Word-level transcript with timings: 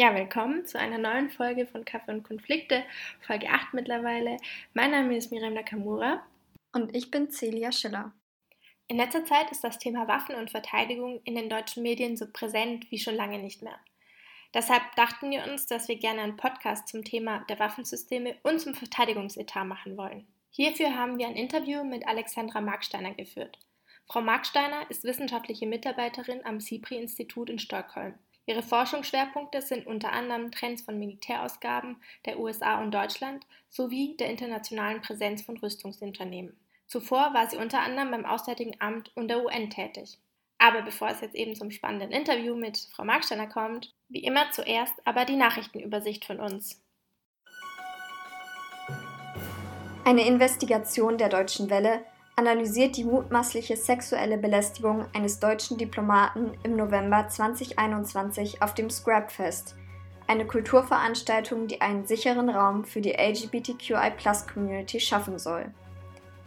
Ja, 0.00 0.14
willkommen 0.14 0.64
zu 0.64 0.78
einer 0.78 0.96
neuen 0.96 1.28
Folge 1.28 1.66
von 1.66 1.84
Kaffee 1.84 2.12
und 2.12 2.22
Konflikte, 2.22 2.84
Folge 3.20 3.48
8 3.50 3.74
mittlerweile. 3.74 4.36
Mein 4.72 4.92
Name 4.92 5.16
ist 5.16 5.32
Miriam 5.32 5.54
Nakamura. 5.54 6.22
Und 6.72 6.94
ich 6.94 7.10
bin 7.10 7.32
Celia 7.32 7.72
Schiller. 7.72 8.12
In 8.86 8.96
letzter 8.96 9.24
Zeit 9.24 9.50
ist 9.50 9.64
das 9.64 9.80
Thema 9.80 10.06
Waffen 10.06 10.36
und 10.36 10.52
Verteidigung 10.52 11.20
in 11.24 11.34
den 11.34 11.50
deutschen 11.50 11.82
Medien 11.82 12.16
so 12.16 12.26
präsent 12.32 12.88
wie 12.92 13.00
schon 13.00 13.16
lange 13.16 13.40
nicht 13.40 13.60
mehr. 13.60 13.76
Deshalb 14.54 14.82
dachten 14.94 15.32
wir 15.32 15.42
uns, 15.50 15.66
dass 15.66 15.88
wir 15.88 15.96
gerne 15.96 16.20
einen 16.20 16.36
Podcast 16.36 16.86
zum 16.86 17.02
Thema 17.02 17.44
der 17.48 17.58
Waffensysteme 17.58 18.36
und 18.44 18.60
zum 18.60 18.74
Verteidigungsetat 18.74 19.66
machen 19.66 19.96
wollen. 19.96 20.28
Hierfür 20.50 20.94
haben 20.94 21.18
wir 21.18 21.26
ein 21.26 21.34
Interview 21.34 21.82
mit 21.82 22.06
Alexandra 22.06 22.60
Marksteiner 22.60 23.14
geführt. 23.14 23.58
Frau 24.06 24.20
Marksteiner 24.20 24.88
ist 24.90 25.02
wissenschaftliche 25.02 25.66
Mitarbeiterin 25.66 26.46
am 26.46 26.60
SIPRI-Institut 26.60 27.50
in 27.50 27.58
Stockholm. 27.58 28.14
Ihre 28.48 28.62
Forschungsschwerpunkte 28.62 29.60
sind 29.60 29.86
unter 29.86 30.10
anderem 30.10 30.50
Trends 30.50 30.80
von 30.80 30.98
Militärausgaben 30.98 31.98
der 32.24 32.40
USA 32.40 32.80
und 32.80 32.92
Deutschland 32.92 33.44
sowie 33.68 34.16
der 34.16 34.30
internationalen 34.30 35.02
Präsenz 35.02 35.42
von 35.42 35.58
Rüstungsunternehmen. 35.58 36.58
Zuvor 36.86 37.34
war 37.34 37.50
sie 37.50 37.58
unter 37.58 37.80
anderem 37.80 38.10
beim 38.10 38.24
Auswärtigen 38.24 38.74
Amt 38.78 39.14
und 39.14 39.28
der 39.28 39.44
UN 39.44 39.68
tätig. 39.68 40.16
Aber 40.56 40.80
bevor 40.80 41.10
es 41.10 41.20
jetzt 41.20 41.34
eben 41.34 41.54
zum 41.56 41.70
spannenden 41.70 42.10
Interview 42.10 42.56
mit 42.56 42.78
Frau 42.90 43.04
Marksteiner 43.04 43.48
kommt, 43.48 43.94
wie 44.08 44.24
immer 44.24 44.50
zuerst 44.50 44.94
aber 45.04 45.26
die 45.26 45.36
Nachrichtenübersicht 45.36 46.24
von 46.24 46.40
uns. 46.40 46.82
Eine 50.06 50.26
Investigation 50.26 51.18
der 51.18 51.28
Deutschen 51.28 51.68
Welle 51.68 52.02
analysiert 52.38 52.96
die 52.96 53.04
mutmaßliche 53.04 53.76
sexuelle 53.76 54.38
Belästigung 54.38 55.06
eines 55.12 55.40
deutschen 55.40 55.76
Diplomaten 55.76 56.52
im 56.62 56.76
November 56.76 57.26
2021 57.28 58.62
auf 58.62 58.74
dem 58.74 58.90
Scrapfest, 58.90 59.74
eine 60.28 60.46
Kulturveranstaltung, 60.46 61.66
die 61.66 61.80
einen 61.80 62.06
sicheren 62.06 62.48
Raum 62.48 62.84
für 62.84 63.00
die 63.00 63.14
LGBTQI-Plus-Community 63.14 65.00
schaffen 65.00 65.36
soll. 65.40 65.72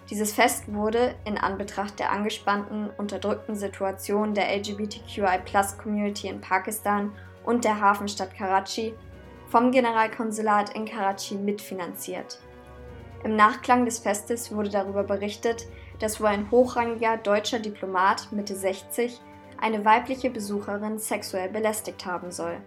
Dieses 0.10 0.32
Fest 0.32 0.74
wurde 0.74 1.14
in 1.26 1.38
Anbetracht 1.38 2.00
der 2.00 2.14
angespannten, 2.14 2.90
unterdrückten 2.98 3.58
Situation 3.58 4.34
der 4.34 4.48
LGBTQI-Plus-Community 4.56 6.30
in 6.30 6.40
Pakistan 6.40 7.12
und 7.44 7.66
der 7.66 7.82
Hafenstadt 7.82 8.34
Karachi 8.34 8.94
vom 9.50 9.72
Generalkonsulat 9.72 10.74
in 10.74 10.86
Karachi 10.86 11.36
mitfinanziert. 11.36 12.40
Im 13.24 13.36
Nachklang 13.36 13.86
des 13.86 14.00
Festes 14.00 14.52
wurde 14.56 14.70
darüber 14.70 15.04
berichtet, 15.04 15.68
dass 16.02 16.20
wohl 16.20 16.28
ein 16.28 16.50
hochrangiger 16.50 17.18
deutscher 17.18 17.60
Diplomat 17.60 18.32
Mitte 18.32 18.56
60 18.56 19.22
eine 19.60 19.86
weibliche 19.86 20.32
Besucherin 20.32 20.98
sexuell 20.98 21.50
belästigt 21.50 22.06
haben 22.06 22.32
soll. 22.32 22.58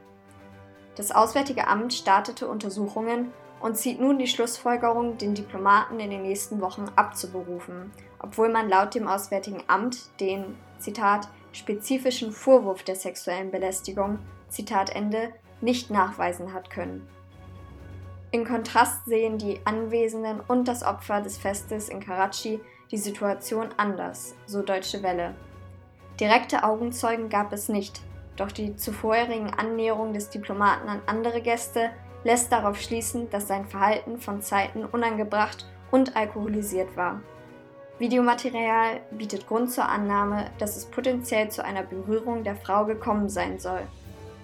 Das 0.94 1.10
Auswärtige 1.10 1.66
Amt 1.66 1.92
startete 1.92 2.46
Untersuchungen 2.46 3.32
und 3.60 3.76
zieht 3.76 4.00
nun 4.00 4.18
die 4.18 4.28
Schlussfolgerung, 4.28 5.18
den 5.18 5.34
Diplomaten 5.34 5.98
in 5.98 6.10
den 6.10 6.22
nächsten 6.22 6.60
Wochen 6.60 6.86
abzuberufen, 6.94 7.90
obwohl 8.20 8.48
man 8.48 8.68
laut 8.68 8.94
dem 8.94 9.08
Auswärtigen 9.08 9.64
Amt 9.66 10.20
den, 10.20 10.56
Zitat, 10.78 11.28
spezifischen 11.52 12.30
Vorwurf 12.30 12.84
der 12.84 12.94
sexuellen 12.94 13.50
Belästigung, 13.50 14.20
Zitat 14.48 14.94
Ende, 14.94 15.32
nicht 15.60 15.90
nachweisen 15.90 16.52
hat 16.52 16.70
können. 16.70 17.08
In 18.34 18.44
Kontrast 18.44 19.04
sehen 19.04 19.38
die 19.38 19.60
Anwesenden 19.64 20.40
und 20.40 20.66
das 20.66 20.82
Opfer 20.82 21.20
des 21.20 21.38
Festes 21.38 21.88
in 21.88 22.00
Karachi 22.00 22.60
die 22.90 22.96
Situation 22.96 23.68
anders, 23.76 24.34
so 24.44 24.60
Deutsche 24.60 25.04
Welle. 25.04 25.36
Direkte 26.18 26.64
Augenzeugen 26.64 27.28
gab 27.28 27.52
es 27.52 27.68
nicht, 27.68 28.00
doch 28.34 28.50
die 28.50 28.74
zuvorherigen 28.74 29.54
Annäherungen 29.54 30.14
des 30.14 30.30
Diplomaten 30.30 30.88
an 30.88 31.00
andere 31.06 31.42
Gäste 31.42 31.90
lässt 32.24 32.50
darauf 32.50 32.80
schließen, 32.80 33.30
dass 33.30 33.46
sein 33.46 33.66
Verhalten 33.66 34.18
von 34.18 34.42
Zeiten 34.42 34.84
unangebracht 34.84 35.64
und 35.92 36.16
alkoholisiert 36.16 36.96
war. 36.96 37.20
Videomaterial 38.00 38.98
bietet 39.12 39.46
Grund 39.46 39.70
zur 39.70 39.88
Annahme, 39.88 40.50
dass 40.58 40.76
es 40.76 40.86
potenziell 40.86 41.52
zu 41.52 41.64
einer 41.64 41.84
Berührung 41.84 42.42
der 42.42 42.56
Frau 42.56 42.84
gekommen 42.84 43.28
sein 43.28 43.60
soll. 43.60 43.86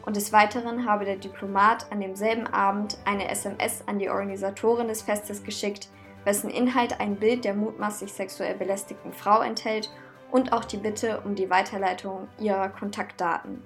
Und 0.05 0.17
des 0.17 0.33
Weiteren 0.33 0.87
habe 0.87 1.05
der 1.05 1.17
Diplomat 1.17 1.87
an 1.91 2.01
demselben 2.01 2.47
Abend 2.47 2.99
eine 3.05 3.29
SMS 3.29 3.85
an 3.87 3.99
die 3.99 4.09
Organisatorin 4.09 4.89
des 4.89 5.03
Festes 5.03 5.43
geschickt, 5.45 5.89
wessen 6.25 6.51
Inhalt 6.51 7.01
ein 7.01 7.17
Bild 7.17 7.45
der 7.45 7.55
mutmaßlich 7.55 8.13
sexuell 8.13 8.55
belästigten 8.55 9.13
Frau 9.13 9.41
enthält 9.41 9.91
und 10.31 10.53
auch 10.53 10.65
die 10.65 10.77
Bitte 10.77 11.21
um 11.25 11.35
die 11.35 11.51
Weiterleitung 11.51 12.29
ihrer 12.39 12.69
Kontaktdaten. 12.69 13.63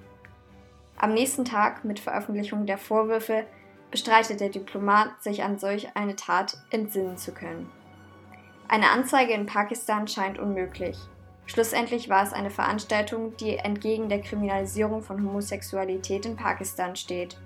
Am 0.97 1.13
nächsten 1.13 1.45
Tag, 1.45 1.83
mit 1.83 1.99
Veröffentlichung 1.99 2.65
der 2.65 2.77
Vorwürfe, 2.77 3.45
bestreitet 3.91 4.39
der 4.39 4.49
Diplomat, 4.49 5.21
sich 5.21 5.43
an 5.43 5.59
solch 5.59 5.95
eine 5.95 6.15
Tat 6.15 6.57
entsinnen 6.69 7.17
zu 7.17 7.33
können. 7.33 7.69
Eine 8.67 8.89
Anzeige 8.89 9.33
in 9.33 9.45
Pakistan 9.45 10.07
scheint 10.07 10.39
unmöglich. 10.39 10.97
Schlussendlich 11.45 12.09
war 12.09 12.23
es 12.23 12.33
eine 12.33 12.49
Veranstaltung, 12.49 13.37
die 13.37 13.57
entgegen 13.57 14.09
der 14.09 14.21
Kriminalisierung 14.21 15.01
von 15.01 15.23
Homosexualität 15.23 16.25
in 16.25 16.35
Pakistan 16.35 16.95
steht. 16.95 17.37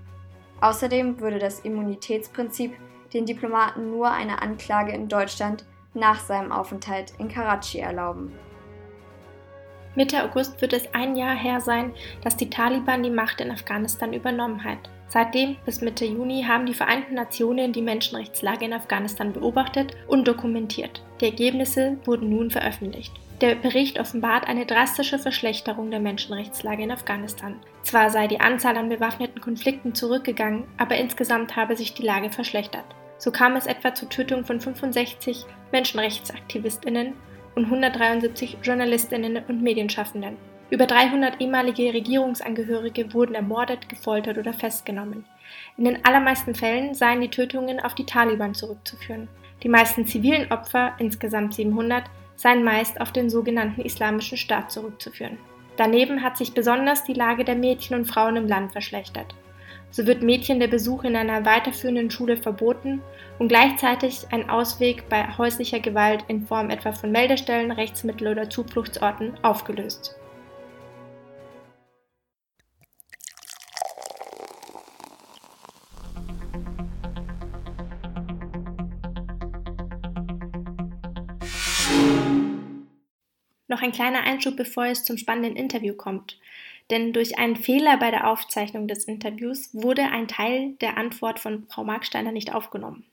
Außerdem 0.62 1.20
würde 1.20 1.40
das 1.40 1.60
Immunitätsprinzip 1.62 2.76
den 3.14 3.26
Diplomaten 3.26 3.92
nur 3.92 4.12
eine 4.12 4.42
Anklage 4.42 4.94
in 4.94 5.08
Deutschland 5.08 5.66
nach 5.94 6.20
seinem 6.20 6.52
Aufenthalt 6.52 7.14
in 7.18 7.28
Karachi 7.28 7.80
erlauben. 7.80 8.34
Mitte 9.96 10.24
August 10.24 10.62
wird 10.62 10.74
es 10.74 10.94
ein 10.94 11.16
Jahr 11.16 11.36
her 11.36 11.60
sein, 11.60 11.94
dass 12.22 12.38
die 12.38 12.50
Taliban 12.50 13.04
die 13.04 13.10
Macht 13.10 13.42
in 13.42 13.52
Afghanistan 13.52 14.14
übernommen 14.14 14.64
hat. 14.64 14.90
Seitdem 15.08 15.58
bis 15.66 15.82
Mitte 15.82 16.06
Juni 16.06 16.46
haben 16.48 16.68
die 16.68 16.76
Vereinten 16.76 17.16
Nationen 17.16 17.74
die 17.74 17.82
Menschenrechtslage 17.82 18.66
in 18.66 18.74
Afghanistan 18.74 19.34
beobachtet 19.34 19.98
und 20.08 20.28
dokumentiert. 20.28 21.04
Die 21.20 21.26
Ergebnisse 21.26 21.98
wurden 22.06 22.30
nun 22.30 22.52
veröffentlicht. 22.52 23.20
Der 23.42 23.56
Bericht 23.56 24.02
offenbart 24.02 24.50
eine 24.50 24.66
drastische 24.66 25.18
Verschlechterung 25.18 25.92
der 25.92 26.02
Menschenrechtslage 26.02 26.84
in 26.84 26.92
Afghanistan. 26.92 27.56
Zwar 27.84 28.10
sei 28.10 28.28
die 28.28 28.42
Anzahl 28.42 28.76
an 28.76 28.90
bewaffneten 28.90 29.40
Konflikten 29.40 29.96
zurückgegangen, 29.96 30.66
aber 30.78 30.98
insgesamt 30.98 31.56
habe 31.56 31.78
sich 31.78 31.94
die 31.94 32.04
Lage 32.04 32.32
verschlechtert. 32.32 32.84
So 33.18 33.32
kam 33.32 33.56
es 33.56 33.66
etwa 33.66 33.94
zur 33.94 34.10
Tötung 34.10 34.44
von 34.44 34.60
65 34.60 35.46
Menschenrechtsaktivistinnen 35.72 37.14
und 37.56 37.66
173 37.66 38.58
Journalistinnen 38.62 39.42
und 39.48 39.62
Medienschaffenden. 39.64 40.36
Über 40.70 40.86
300 40.86 41.40
ehemalige 41.40 41.94
Regierungsangehörige 41.94 43.14
wurden 43.14 43.36
ermordet, 43.36 43.88
gefoltert 43.88 44.38
oder 44.38 44.54
festgenommen. 44.54 45.24
In 45.78 45.86
den 45.86 46.04
allermeisten 46.04 46.56
Fällen 46.56 46.94
seien 46.94 47.22
die 47.22 47.30
Tötungen 47.30 47.80
auf 47.80 47.96
die 47.96 48.06
Taliban 48.06 48.54
zurückzuführen. 48.54 49.30
Die 49.64 49.70
meisten 49.70 50.06
zivilen 50.06 50.52
Opfer, 50.52 50.94
insgesamt 51.00 51.56
700, 51.56 52.04
seien 52.40 52.64
meist 52.64 53.02
auf 53.02 53.12
den 53.12 53.30
sogenannten 53.30 53.82
Islamischen 53.82 54.38
Staat 54.38 54.72
zurückzuführen. 54.72 55.38
Daneben 55.76 56.24
hat 56.24 56.38
sich 56.38 56.54
besonders 56.54 57.04
die 57.04 57.14
Lage 57.14 57.44
der 57.44 57.56
Mädchen 57.56 57.98
und 57.98 58.06
Frauen 58.06 58.38
im 58.38 58.48
Land 58.48 58.72
verschlechtert. 58.72 59.36
So 59.92 60.08
wird 60.08 60.24
Mädchen 60.24 60.62
der 60.62 60.68
Besuch 60.68 61.04
in 61.04 61.18
einer 61.18 61.46
weiterführenden 61.46 62.10
Schule 62.10 62.38
verboten 62.38 63.02
und 63.40 63.50
gleichzeitig 63.50 64.26
ein 64.32 64.50
Ausweg 64.50 65.10
bei 65.10 65.38
häuslicher 65.38 65.82
Gewalt 65.82 66.24
in 66.30 66.48
Form 66.48 66.70
etwa 66.70 66.94
von 66.94 67.12
Meldestellen, 67.12 67.72
Rechtsmittel 67.72 68.30
oder 68.30 68.50
Zufluchtsorten 68.50 69.34
aufgelöst. 69.44 70.19
Noch 83.80 83.86
ein 83.86 83.94
kleiner 83.94 84.24
Einschub, 84.24 84.58
bevor 84.58 84.88
es 84.88 85.06
zum 85.06 85.18
spannenden 85.18 85.56
Interview 85.56 85.94
kommt. 85.94 86.38
Denn 86.90 87.14
durch 87.14 87.40
einen 87.40 87.56
Fehler 87.56 87.96
bei 87.96 88.12
der 88.12 88.30
Aufzeichnung 88.30 88.90
des 88.90 89.06
Interviews 89.06 89.70
wurde 89.72 90.02
ein 90.12 90.28
Teil 90.28 90.74
der 90.82 90.98
Antwort 90.98 91.40
von 91.40 91.66
Frau 91.70 91.86
Marksteiner 91.86 92.34
nicht 92.34 92.54
aufgenommen. 92.54 93.06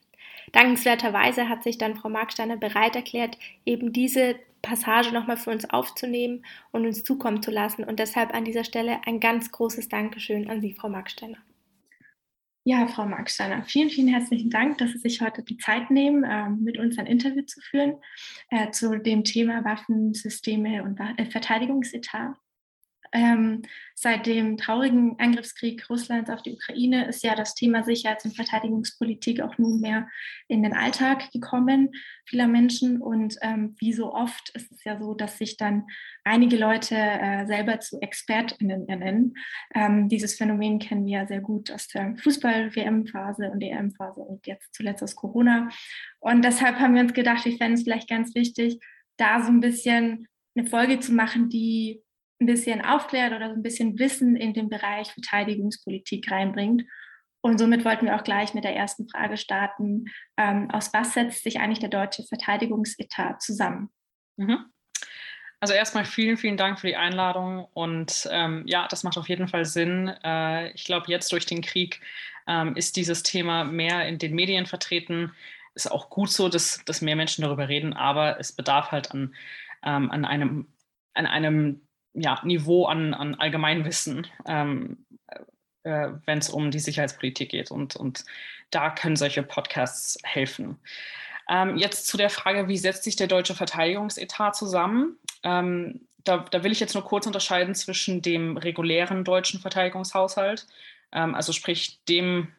Dankenswerterweise 0.51 1.47
hat 1.47 1.63
sich 1.63 1.77
dann 1.77 1.95
Frau 1.95 2.09
Marksteiner 2.09 2.57
bereit 2.57 2.97
erklärt, 2.97 3.37
eben 3.65 3.93
diese 3.93 4.35
Passage 4.61 5.13
nochmal 5.13 5.37
für 5.37 5.51
uns 5.51 5.69
aufzunehmen 5.69 6.45
und 6.71 6.85
uns 6.85 7.05
zukommen 7.05 7.41
zu 7.41 7.49
lassen. 7.49 7.85
Und 7.85 7.99
deshalb 7.99 8.33
an 8.33 8.43
dieser 8.43 8.65
Stelle 8.65 8.99
ein 9.05 9.21
ganz 9.21 9.53
großes 9.53 9.87
Dankeschön 9.87 10.49
an 10.49 10.59
Sie, 10.59 10.73
Frau 10.73 10.89
Marksteiner. 10.89 11.37
Ja, 12.69 12.85
Frau 12.85 13.05
Marksteiner, 13.05 13.63
vielen, 13.63 13.89
vielen 13.89 14.09
herzlichen 14.09 14.49
Dank, 14.49 14.77
dass 14.77 14.91
Sie 14.91 14.97
sich 14.97 15.21
heute 15.21 15.41
die 15.41 15.57
Zeit 15.57 15.89
nehmen, 15.89 16.25
ähm, 16.29 16.65
mit 16.65 16.77
uns 16.77 16.97
ein 16.97 17.05
Interview 17.05 17.43
zu 17.43 17.61
führen 17.61 17.95
äh, 18.49 18.71
zu 18.71 18.99
dem 18.99 19.23
Thema 19.23 19.63
Waffensysteme 19.63 20.83
und 20.83 20.99
äh, 20.99 21.25
Verteidigungsetat. 21.27 22.35
Ähm, 23.11 23.61
seit 23.95 24.25
dem 24.25 24.57
traurigen 24.57 25.17
Angriffskrieg 25.19 25.89
Russlands 25.89 26.29
auf 26.29 26.41
die 26.41 26.53
Ukraine 26.53 27.07
ist 27.07 27.23
ja 27.23 27.35
das 27.35 27.55
Thema 27.55 27.83
Sicherheits- 27.83 28.25
und 28.25 28.35
Verteidigungspolitik 28.35 29.41
auch 29.41 29.57
nunmehr 29.57 30.07
in 30.47 30.63
den 30.63 30.73
Alltag 30.73 31.31
gekommen 31.31 31.89
vieler 32.27 32.47
Menschen. 32.47 33.01
Und 33.01 33.35
ähm, 33.41 33.75
wie 33.79 33.93
so 33.93 34.13
oft 34.13 34.49
ist 34.55 34.71
es 34.71 34.83
ja 34.83 34.99
so, 34.99 35.13
dass 35.13 35.37
sich 35.37 35.57
dann 35.57 35.87
einige 36.23 36.57
Leute 36.57 36.95
äh, 36.95 37.45
selber 37.47 37.79
zu 37.79 37.99
ExpertInnen 38.01 38.87
ernennen. 38.87 39.33
Ähm, 39.73 40.09
dieses 40.09 40.35
Phänomen 40.35 40.79
kennen 40.79 41.05
wir 41.05 41.19
ja 41.19 41.27
sehr 41.27 41.41
gut 41.41 41.71
aus 41.71 41.87
der 41.87 42.15
Fußball-WM-Phase 42.17 43.49
und 43.49 43.61
EM-Phase 43.61 44.19
und 44.19 44.45
jetzt 44.45 44.73
zuletzt 44.75 45.03
aus 45.03 45.15
Corona. 45.15 45.69
Und 46.19 46.43
deshalb 46.43 46.77
haben 46.79 46.95
wir 46.95 47.01
uns 47.01 47.13
gedacht, 47.13 47.45
wir 47.45 47.57
fänden 47.57 47.75
es 47.75 47.83
vielleicht 47.83 48.09
ganz 48.09 48.35
wichtig, 48.35 48.79
da 49.17 49.41
so 49.41 49.49
ein 49.49 49.61
bisschen 49.61 50.27
eine 50.55 50.67
Folge 50.67 50.99
zu 50.99 51.13
machen, 51.13 51.49
die 51.49 52.01
ein 52.39 52.45
bisschen 52.45 52.83
aufklärt 52.83 53.33
oder 53.33 53.49
so 53.49 53.55
ein 53.55 53.63
bisschen 53.63 53.97
Wissen 53.99 54.35
in 54.35 54.53
den 54.53 54.69
Bereich 54.69 55.11
Verteidigungspolitik 55.11 56.29
reinbringt. 56.31 56.83
Und 57.41 57.59
somit 57.59 57.85
wollten 57.85 58.05
wir 58.05 58.15
auch 58.15 58.23
gleich 58.23 58.53
mit 58.53 58.63
der 58.63 58.75
ersten 58.75 59.07
Frage 59.09 59.37
starten. 59.37 60.05
Ähm, 60.37 60.69
aus 60.71 60.93
was 60.93 61.13
setzt 61.13 61.43
sich 61.43 61.59
eigentlich 61.59 61.79
der 61.79 61.89
deutsche 61.89 62.23
Verteidigungsetat 62.23 63.41
zusammen? 63.41 63.89
Mhm. 64.37 64.65
Also 65.59 65.73
erstmal 65.73 66.05
vielen, 66.05 66.37
vielen 66.37 66.57
Dank 66.57 66.79
für 66.79 66.87
die 66.87 66.95
Einladung. 66.95 67.65
Und 67.73 68.27
ähm, 68.31 68.63
ja, 68.67 68.87
das 68.87 69.03
macht 69.03 69.17
auf 69.17 69.29
jeden 69.29 69.47
Fall 69.47 69.65
Sinn. 69.65 70.07
Äh, 70.23 70.71
ich 70.73 70.83
glaube, 70.83 71.05
jetzt 71.09 71.31
durch 71.31 71.45
den 71.45 71.61
Krieg 71.61 71.99
ähm, 72.47 72.75
ist 72.75 72.95
dieses 72.95 73.23
Thema 73.23 73.63
mehr 73.63 74.07
in 74.07 74.19
den 74.19 74.35
Medien 74.35 74.65
vertreten. 74.67 75.31
Ist 75.73 75.91
auch 75.91 76.09
gut 76.09 76.29
so, 76.29 76.49
dass, 76.49 76.83
dass 76.85 77.01
mehr 77.01 77.15
Menschen 77.15 77.43
darüber 77.43 77.69
reden, 77.69 77.93
aber 77.93 78.39
es 78.39 78.51
bedarf 78.51 78.91
halt 78.91 79.11
an, 79.11 79.35
ähm, 79.83 80.11
an 80.11 80.25
einem, 80.25 80.67
an 81.13 81.25
einem 81.25 81.86
ja, 82.17 82.41
Niveau 82.43 82.85
an, 82.85 83.13
an 83.13 83.35
Allgemeinwissen, 83.35 84.27
ähm, 84.45 85.05
äh, 85.83 86.09
wenn 86.25 86.39
es 86.39 86.49
um 86.49 86.71
die 86.71 86.79
Sicherheitspolitik 86.79 87.49
geht. 87.49 87.71
Und, 87.71 87.95
und 87.95 88.25
da 88.71 88.89
können 88.89 89.15
solche 89.15 89.43
Podcasts 89.43 90.17
helfen. 90.23 90.79
Ähm, 91.49 91.77
jetzt 91.77 92.07
zu 92.07 92.17
der 92.17 92.29
Frage, 92.29 92.67
wie 92.67 92.77
setzt 92.77 93.03
sich 93.03 93.15
der 93.15 93.27
deutsche 93.27 93.55
Verteidigungsetat 93.55 94.55
zusammen? 94.55 95.17
Ähm, 95.43 96.01
da, 96.23 96.39
da, 96.39 96.63
will 96.63 96.73
ich 96.73 96.79
jetzt 96.79 96.93
nur 96.93 97.05
kurz 97.05 97.25
unterscheiden 97.25 97.73
zwischen 97.73 98.21
dem 98.21 98.57
regulären 98.57 99.23
deutschen 99.23 99.61
Verteidigungshaushalt, 99.61 100.67
ähm, 101.13 101.35
also 101.35 101.53
sprich 101.53 102.03
dem, 102.09 102.49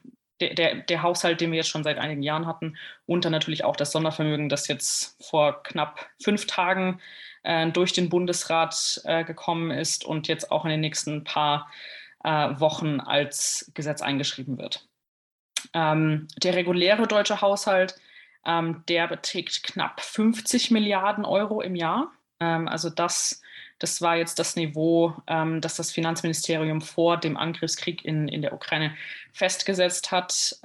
der, 0.41 0.55
der, 0.55 0.75
der, 0.77 1.03
Haushalt, 1.03 1.41
den 1.41 1.51
wir 1.51 1.59
jetzt 1.59 1.69
schon 1.69 1.85
seit 1.85 1.99
einigen 1.99 2.23
Jahren 2.23 2.47
hatten, 2.47 2.79
und 3.05 3.27
dann 3.27 3.33
natürlich 3.33 3.65
auch 3.65 3.77
das 3.77 3.93
Sondervermögen, 3.93 4.49
das 4.49 4.69
jetzt 4.69 5.23
vor 5.23 5.63
knapp 5.65 6.07
fünf 6.23 6.47
Tagen 6.47 7.01
äh, 7.43 7.71
durch 7.71 7.93
den 7.93 8.09
Bundesrat 8.09 9.01
äh, 9.05 9.25
gekommen 9.25 9.71
ist 9.71 10.05
und 10.05 10.29
jetzt 10.29 10.51
auch 10.51 10.65
in 10.65 10.71
den 10.71 10.81
nächsten 10.81 11.25
paar 11.25 11.71
äh, 12.25 12.61
Wochen 12.61 13.01
als 13.01 13.71
Gesetz 13.75 14.03
eingeschrieben 14.03 14.59
wird. 14.59 14.87
Ähm, 15.75 16.29
der 16.43 16.55
reguläre 16.55 17.07
deutsche 17.07 17.41
Haushalt, 17.41 17.97
ähm, 18.45 18.85
der 18.89 19.09
beträgt 19.09 19.63
knapp 19.63 20.01
50 20.01 20.71
Milliarden 20.71 21.25
Euro 21.25 21.61
im 21.61 21.75
Jahr. 21.75 22.13
Ähm, 22.41 22.69
also 22.69 22.91
das, 22.91 23.41
das 23.79 24.03
war 24.03 24.17
jetzt 24.17 24.39
das 24.41 24.57
Niveau, 24.57 25.15
das 25.27 25.77
das 25.77 25.93
Finanzministerium 25.93 26.81
vor 26.81 27.17
dem 27.17 27.37
Angriffskrieg 27.37 28.05
in, 28.05 28.27
in 28.27 28.43
der 28.43 28.53
Ukraine 28.53 28.97
festgesetzt 29.33 30.11
hat. 30.11 30.59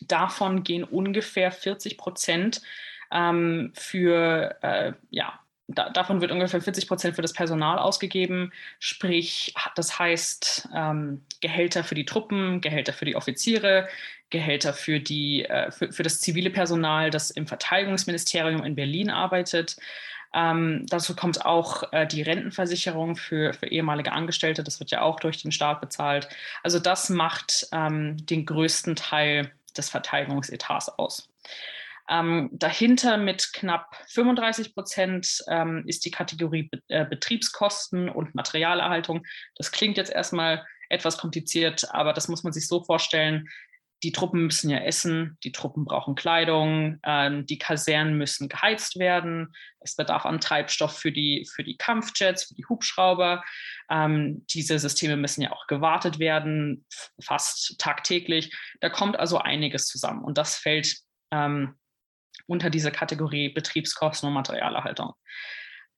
Davon 0.00 0.64
gehen 0.64 0.82
ungefähr 0.82 1.52
40 1.52 1.96
Prozent 1.96 2.60
für 3.08 4.96
ja, 5.10 5.38
da, 5.66 5.88
davon 5.90 6.20
wird 6.20 6.30
ungefähr 6.30 6.60
40 6.60 6.86
Prozent 6.86 7.16
für 7.16 7.22
das 7.22 7.32
Personal 7.32 7.78
ausgegeben, 7.78 8.52
sprich, 8.78 9.54
das 9.76 9.98
heißt 9.98 10.68
ähm, 10.74 11.24
Gehälter 11.40 11.84
für 11.84 11.94
die 11.94 12.04
Truppen, 12.04 12.60
Gehälter 12.60 12.92
für 12.92 13.04
die 13.04 13.16
Offiziere, 13.16 13.88
Gehälter 14.30 14.74
für, 14.74 15.00
die, 15.00 15.44
äh, 15.44 15.70
für, 15.70 15.92
für, 15.92 16.02
das 16.02 16.20
zivile 16.20 16.50
Personal, 16.50 17.10
das 17.10 17.30
im 17.30 17.46
Verteidigungsministerium 17.46 18.64
in 18.64 18.74
Berlin 18.74 19.10
arbeitet. 19.10 19.76
Ähm, 20.34 20.84
dazu 20.88 21.14
kommt 21.14 21.46
auch 21.46 21.92
äh, 21.92 22.06
die 22.06 22.22
Rentenversicherung 22.22 23.16
für, 23.16 23.54
für 23.54 23.68
ehemalige 23.68 24.12
Angestellte, 24.12 24.64
das 24.64 24.80
wird 24.80 24.90
ja 24.90 25.02
auch 25.02 25.20
durch 25.20 25.40
den 25.40 25.52
Staat 25.52 25.80
bezahlt. 25.80 26.28
Also 26.62 26.80
das 26.80 27.08
macht 27.08 27.68
ähm, 27.72 28.16
den 28.26 28.44
größten 28.44 28.96
Teil 28.96 29.52
des 29.76 29.88
Verteidigungsetats 29.90 30.88
aus. 30.98 31.28
Ähm, 32.08 32.50
dahinter 32.52 33.16
mit 33.16 33.52
knapp 33.52 33.96
35 34.08 34.74
Prozent 34.74 35.42
ähm, 35.48 35.84
ist 35.86 36.04
die 36.04 36.10
Kategorie 36.10 36.64
Be 36.64 36.80
äh, 36.88 37.06
Betriebskosten 37.06 38.08
und 38.08 38.34
Materialerhaltung. 38.34 39.24
Das 39.56 39.72
klingt 39.72 39.96
jetzt 39.96 40.12
erstmal 40.12 40.66
etwas 40.90 41.16
kompliziert, 41.18 41.86
aber 41.92 42.12
das 42.12 42.28
muss 42.28 42.44
man 42.44 42.52
sich 42.52 42.68
so 42.68 42.84
vorstellen. 42.84 43.48
Die 44.02 44.12
Truppen 44.12 44.44
müssen 44.44 44.68
ja 44.68 44.80
essen, 44.80 45.38
die 45.44 45.52
Truppen 45.52 45.86
brauchen 45.86 46.14
Kleidung, 46.14 46.98
ähm, 47.04 47.46
die 47.46 47.56
Kasernen 47.56 48.18
müssen 48.18 48.50
geheizt 48.50 48.98
werden, 48.98 49.54
es 49.80 49.96
bedarf 49.96 50.26
an 50.26 50.40
Treibstoff 50.40 50.98
für 50.98 51.10
die, 51.10 51.48
für 51.50 51.64
die 51.64 51.78
Kampfjets, 51.78 52.44
für 52.44 52.54
die 52.54 52.66
Hubschrauber. 52.66 53.42
Ähm, 53.88 54.44
diese 54.50 54.78
Systeme 54.78 55.16
müssen 55.16 55.40
ja 55.40 55.52
auch 55.52 55.66
gewartet 55.68 56.18
werden, 56.18 56.84
fast 57.18 57.78
tagtäglich. 57.78 58.54
Da 58.80 58.90
kommt 58.90 59.18
also 59.18 59.38
einiges 59.38 59.86
zusammen 59.86 60.22
und 60.22 60.36
das 60.36 60.56
fällt 60.56 60.98
ähm, 61.30 61.74
unter 62.46 62.70
diese 62.70 62.90
Kategorie 62.90 63.48
Betriebskosten 63.50 64.28
und 64.28 64.34
Materialerhaltung. 64.34 65.14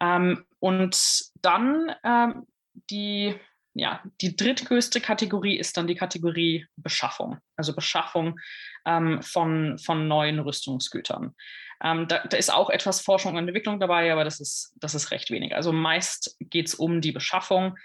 Ähm, 0.00 0.44
und 0.58 0.98
dann 1.42 1.94
ähm, 2.04 2.46
die, 2.90 3.34
ja, 3.74 4.02
die 4.20 4.36
drittgrößte 4.36 5.00
Kategorie 5.00 5.58
ist 5.58 5.76
dann 5.76 5.86
die 5.86 5.94
Kategorie 5.94 6.66
Beschaffung, 6.76 7.38
also 7.56 7.74
Beschaffung 7.74 8.38
ähm, 8.84 9.22
von, 9.22 9.78
von 9.78 10.08
neuen 10.08 10.38
Rüstungsgütern. 10.38 11.34
Ähm, 11.82 12.08
da, 12.08 12.24
da, 12.26 12.36
ist 12.36 12.52
auch 12.52 12.70
etwas 12.70 13.02
Forschung 13.02 13.36
und 13.36 13.46
Entwicklung 13.46 13.80
dabei, 13.80 14.12
aber 14.12 14.24
das 14.24 14.40
ist, 14.40 14.72
das 14.76 14.94
ist 14.94 15.10
recht 15.10 15.30
wenig. 15.30 15.54
Also 15.54 15.72
meist 15.72 16.36
geht 16.40 16.68
es 16.68 16.74
um 16.74 17.00
die 17.00 17.12
Beschaffung. 17.12 17.76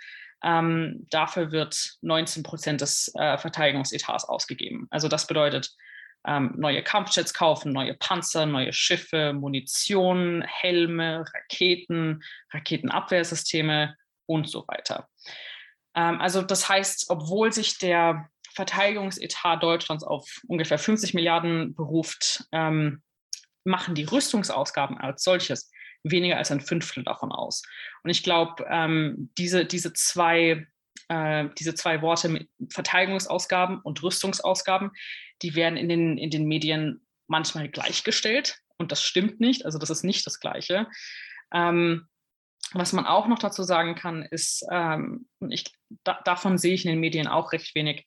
Ähm, 0.43 1.05
dafür 1.09 1.51
wird 1.51 1.97
19 2.01 2.43
Prozent 2.43 2.81
des 2.81 3.11
äh, 3.15 3.37
Verteidigungsetats 3.37 4.25
ausgegeben. 4.25 4.87
Also 4.89 5.07
das 5.07 5.27
bedeutet 5.27 5.75
ähm, 6.25 6.53
neue 6.57 6.83
Kampfjets 6.83 7.33
kaufen, 7.33 7.71
neue 7.71 7.93
Panzer, 7.95 8.45
neue 8.45 8.73
Schiffe, 8.73 9.33
Munition, 9.33 10.43
Helme, 10.43 11.25
Raketen, 11.33 12.23
Raketenabwehrsysteme 12.51 13.95
und 14.27 14.49
so 14.49 14.65
weiter. 14.67 15.09
Ähm, 15.95 16.21
also 16.21 16.41
das 16.41 16.69
heißt, 16.69 17.07
obwohl 17.09 17.51
sich 17.51 17.77
der 17.77 18.29
Verteidigungsetat 18.53 19.63
Deutschlands 19.63 20.03
auf 20.03 20.41
ungefähr 20.47 20.77
50 20.77 21.13
Milliarden 21.13 21.73
beruft, 21.73 22.45
ähm, 22.51 23.01
machen 23.63 23.95
die 23.95 24.03
Rüstungsausgaben 24.03 24.97
als 24.97 25.23
solches 25.23 25.71
weniger 26.03 26.37
als 26.37 26.51
ein 26.51 26.61
Fünftel 26.61 27.03
davon 27.03 27.31
aus. 27.31 27.61
Und 28.03 28.09
ich 28.09 28.23
glaube, 28.23 28.65
ähm, 28.69 29.29
diese, 29.37 29.65
diese 29.65 29.93
zwei 29.93 30.67
äh, 31.11 31.49
diese 31.59 31.75
zwei 31.75 32.01
Worte 32.01 32.47
Verteidigungsausgaben 32.69 33.79
und 33.81 34.01
Rüstungsausgaben, 34.01 34.91
die 35.41 35.55
werden 35.55 35.75
in 35.75 35.89
den, 35.89 36.17
in 36.17 36.29
den 36.29 36.45
Medien 36.45 37.05
manchmal 37.27 37.67
gleichgestellt 37.67 38.59
und 38.77 38.93
das 38.93 39.03
stimmt 39.03 39.41
nicht, 39.41 39.65
also 39.65 39.77
das 39.77 39.89
ist 39.89 40.03
nicht 40.03 40.25
das 40.25 40.39
Gleiche. 40.39 40.87
Ähm, 41.53 42.07
was 42.73 42.93
man 42.93 43.05
auch 43.05 43.27
noch 43.27 43.39
dazu 43.39 43.63
sagen 43.63 43.95
kann, 43.95 44.23
ist, 44.23 44.65
ähm, 44.71 45.27
ich, 45.49 45.65
da, 46.05 46.21
davon 46.23 46.57
sehe 46.57 46.73
ich 46.73 46.85
in 46.85 46.91
den 46.91 47.01
Medien 47.01 47.27
auch 47.27 47.51
recht 47.51 47.75
wenig. 47.75 48.05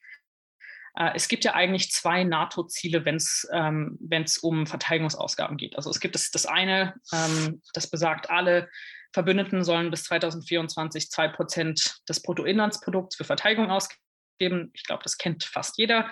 Äh, 0.96 1.10
es 1.14 1.28
gibt 1.28 1.44
ja 1.44 1.52
eigentlich 1.52 1.90
zwei 1.90 2.24
NATO-Ziele, 2.24 3.04
wenn 3.04 3.16
es 3.16 3.46
ähm, 3.52 3.98
um 4.40 4.66
Verteidigungsausgaben 4.66 5.58
geht. 5.58 5.76
Also 5.76 5.90
es 5.90 6.00
gibt 6.00 6.14
das, 6.14 6.30
das 6.30 6.46
eine, 6.46 6.94
ähm, 7.12 7.60
das 7.74 7.90
besagt, 7.90 8.30
alle 8.30 8.70
Verbündeten 9.14 9.62
sollen 9.62 9.92
bis 9.92 10.02
2024 10.04 11.08
zwei 11.08 11.28
Prozent 11.28 12.00
des 12.08 12.20
Bruttoinlandsprodukts 12.20 13.14
für 13.14 13.22
Verteidigung 13.22 13.70
ausgeben. 13.70 14.72
Ich 14.74 14.82
glaube, 14.82 15.04
das 15.04 15.18
kennt 15.18 15.44
fast 15.44 15.78
jeder. 15.78 16.10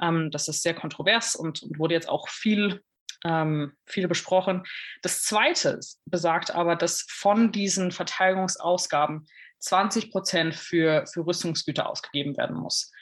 Ähm, 0.00 0.30
das 0.30 0.46
ist 0.46 0.62
sehr 0.62 0.74
kontrovers 0.74 1.34
und, 1.34 1.64
und 1.64 1.80
wurde 1.80 1.94
jetzt 1.94 2.08
auch 2.08 2.28
viel, 2.28 2.80
ähm, 3.24 3.72
viel 3.86 4.06
besprochen. 4.06 4.62
Das 5.02 5.22
Zweite 5.22 5.80
besagt 6.06 6.54
aber, 6.54 6.76
dass 6.76 7.04
von 7.08 7.50
diesen 7.50 7.90
Verteidigungsausgaben 7.90 9.26
20 9.58 10.12
Prozent 10.12 10.54
für, 10.54 11.06
für 11.12 11.26
Rüstungsgüter 11.26 11.88
ausgegeben 11.88 12.36
werden 12.36 12.54
muss. 12.54 12.92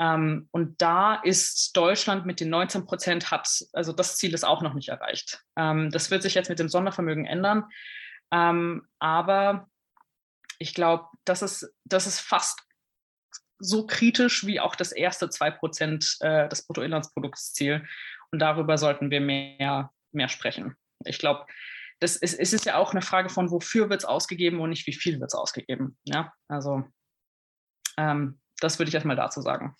Ähm, 0.00 0.48
und 0.50 0.82
da 0.82 1.14
ist 1.14 1.76
Deutschland 1.76 2.26
mit 2.26 2.40
den 2.40 2.50
19 2.50 2.86
Prozent 2.86 3.30
hat, 3.30 3.48
also 3.72 3.92
das 3.92 4.16
Ziel 4.16 4.34
ist 4.34 4.44
auch 4.44 4.62
noch 4.62 4.74
nicht 4.74 4.88
erreicht. 4.88 5.44
Ähm, 5.56 5.90
das 5.90 6.10
wird 6.10 6.22
sich 6.22 6.34
jetzt 6.34 6.48
mit 6.48 6.58
dem 6.58 6.68
Sondervermögen 6.68 7.24
ändern. 7.24 7.66
Ähm, 8.32 8.88
aber 8.98 9.68
ich 10.58 10.74
glaube, 10.74 11.06
das 11.24 11.42
ist, 11.42 11.72
das 11.84 12.06
ist 12.06 12.20
fast 12.20 12.62
so 13.58 13.86
kritisch 13.86 14.46
wie 14.46 14.60
auch 14.60 14.76
das 14.76 14.92
erste 14.92 15.26
2% 15.26 16.22
äh, 16.24 16.48
des 16.48 16.66
Bruttoinlandsproduktsziel. 16.66 17.86
Und 18.30 18.38
darüber 18.38 18.76
sollten 18.78 19.10
wir 19.10 19.20
mehr, 19.20 19.92
mehr 20.12 20.28
sprechen. 20.28 20.76
Ich 21.04 21.18
glaube, 21.18 21.46
das 22.00 22.16
ist, 22.16 22.34
es 22.38 22.52
ist 22.52 22.66
ja 22.66 22.76
auch 22.76 22.92
eine 22.92 23.02
Frage 23.02 23.30
von, 23.30 23.50
wofür 23.50 23.88
wird 23.88 24.02
es 24.02 24.04
ausgegeben 24.04 24.60
und 24.60 24.70
nicht 24.70 24.86
wie 24.86 24.92
viel 24.92 25.18
wird 25.20 25.30
es 25.30 25.34
ausgegeben. 25.34 25.96
Ja, 26.04 26.32
also 26.48 26.84
ähm, 27.96 28.40
das 28.60 28.78
würde 28.78 28.88
ich 28.90 28.94
erstmal 28.94 29.16
dazu 29.16 29.40
sagen. 29.40 29.74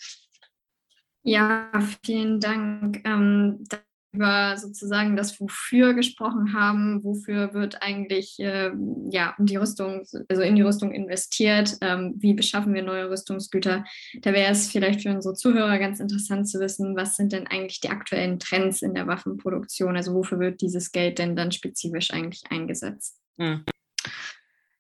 Ja, 1.23 1.71
vielen 2.05 2.41
Dank. 2.41 3.03
Ähm, 3.05 3.65
über 4.13 4.57
sozusagen 4.57 5.17
das 5.17 5.39
Wofür 5.41 5.95
gesprochen 5.95 6.55
haben, 6.55 7.05
wofür 7.05 7.53
wird 7.55 7.83
eigentlich 7.83 8.39
äh, 8.39 8.71
ja, 9.11 9.35
die 9.39 9.57
Rüstung, 9.57 10.07
also 10.29 10.43
in 10.43 10.57
die 10.57 10.63
Rüstung 10.63 10.93
investiert, 10.93 11.77
ähm, 11.81 12.15
wie 12.19 12.35
beschaffen 12.35 12.73
wir 12.75 12.83
neue 12.83 13.11
Rüstungsgüter. 13.11 13.85
Da 14.21 14.33
wäre 14.33 14.53
es 14.53 14.71
vielleicht 14.71 15.03
für 15.03 15.11
unsere 15.11 15.35
Zuhörer 15.35 15.79
ganz 15.79 16.01
interessant 16.01 16.49
zu 16.49 16.61
wissen, 16.61 16.97
was 16.97 17.17
sind 17.17 17.33
denn 17.33 17.47
eigentlich 17.47 17.81
die 17.81 17.91
aktuellen 17.91 18.39
Trends 18.39 18.83
in 18.83 18.95
der 18.95 19.07
Waffenproduktion? 19.07 19.97
Also 19.97 20.15
wofür 20.15 20.39
wird 20.41 20.61
dieses 20.61 20.93
Geld 20.93 21.19
denn 21.19 21.37
dann 21.37 21.53
spezifisch 21.53 22.11
eigentlich 22.11 22.43
eingesetzt? 22.51 23.21
Hm. 23.39 23.65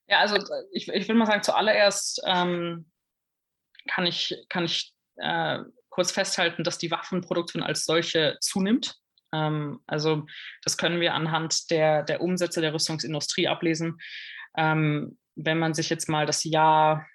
Ja, 0.08 0.20
also 0.20 0.36
ich, 0.70 0.88
ich 0.88 1.08
will 1.08 1.16
mal 1.16 1.26
sagen, 1.26 1.42
zuallererst 1.42 2.22
ähm, 2.26 2.86
kann 3.88 4.06
ich, 4.06 4.34
kann 4.48 4.64
ich 4.64 4.94
äh, 5.16 5.58
kurz 5.88 6.12
festhalten, 6.12 6.62
dass 6.62 6.78
die 6.78 6.90
Waffenproduktion 6.90 7.62
als 7.62 7.84
solche 7.84 8.36
zunimmt. 8.40 8.96
Ähm, 9.36 9.80
also 9.86 10.26
das 10.62 10.76
können 10.76 11.00
wir 11.00 11.14
anhand 11.14 11.70
der, 11.70 12.02
der 12.02 12.20
Umsätze 12.20 12.60
der 12.60 12.72
Rüstungsindustrie 12.72 13.48
ablesen. 13.48 13.98
Ähm, 14.56 15.18
wenn 15.34 15.58
man 15.58 15.74
sich 15.74 15.90
jetzt 15.90 16.08
mal 16.08 16.26
das 16.26 16.44
Jahr, 16.44 17.06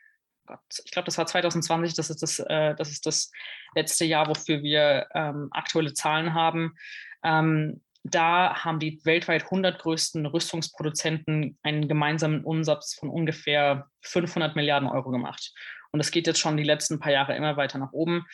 Gott, 0.46 0.60
ich 0.86 0.92
glaube, 0.92 1.08
das 1.08 1.18
war 1.18 1.26
2020, 1.26 1.96
das 1.96 2.10
ist 2.10 2.22
das, 2.22 2.40
äh, 2.40 2.76
das 2.76 2.92
ist 2.92 3.06
das 3.06 3.32
letzte 3.76 4.06
Jahr, 4.06 4.28
wofür 4.28 4.62
wir 4.62 5.08
ähm, 5.14 5.48
aktuelle 5.52 5.94
Zahlen 5.94 6.34
haben. 6.34 6.76
Da 8.04 8.56
haben 8.56 8.80
die 8.80 9.00
weltweit 9.04 9.44
100 9.44 9.80
größten 9.80 10.26
Rüstungsproduzenten 10.26 11.60
einen 11.62 11.88
gemeinsamen 11.88 12.44
Umsatz 12.44 12.96
von 12.96 13.10
ungefähr 13.10 13.88
500 14.02 14.56
Milliarden 14.56 14.90
Euro 14.90 15.12
gemacht. 15.12 15.54
Und 15.92 16.00
das 16.00 16.10
geht 16.10 16.26
jetzt 16.26 16.40
schon 16.40 16.58
die 16.58 16.64
letzten 16.64 17.00
paar 17.00 17.12
Jahre 17.12 17.36
immer 17.36 17.58
weiter 17.58 17.78
nach 17.78 17.92
oben. 17.92 18.26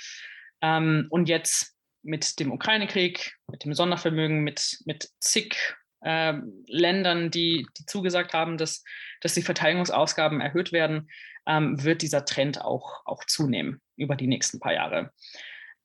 Und 0.62 1.28
jetzt 1.28 1.77
mit 2.08 2.40
dem 2.40 2.52
Ukraine-Krieg, 2.52 3.38
mit 3.52 3.66
dem 3.66 3.74
Sondervermögen, 3.74 4.44
mit, 4.44 4.80
mit 4.86 5.10
zig 5.20 5.58
äh, 6.02 6.34
Ländern, 6.68 7.30
die, 7.30 7.68
die 7.78 7.86
zugesagt 7.86 8.34
haben, 8.34 8.58
dass, 8.58 8.84
dass 9.22 9.34
die 9.34 9.42
Verteidigungsausgaben 9.42 10.40
erhöht 10.40 10.72
werden, 10.72 11.10
ähm, 11.46 11.84
wird 11.84 12.02
dieser 12.02 12.26
Trend 12.26 12.62
auch, 12.62 13.06
auch 13.06 13.26
zunehmen 13.26 13.82
über 13.98 14.16
die 14.16 14.28
nächsten 14.28 14.60
paar 14.60 14.74
Jahre. 14.74 15.12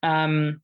Ähm, 0.03 0.63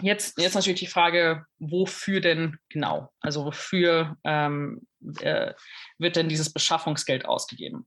jetzt, 0.00 0.38
jetzt 0.38 0.54
natürlich 0.54 0.80
die 0.80 0.86
Frage, 0.86 1.44
wofür 1.58 2.20
denn 2.20 2.58
genau? 2.70 3.12
Also 3.20 3.44
wofür 3.44 4.16
ähm, 4.24 4.86
äh, 5.20 5.52
wird 5.98 6.16
denn 6.16 6.28
dieses 6.28 6.52
Beschaffungsgeld 6.52 7.26
ausgegeben? 7.26 7.86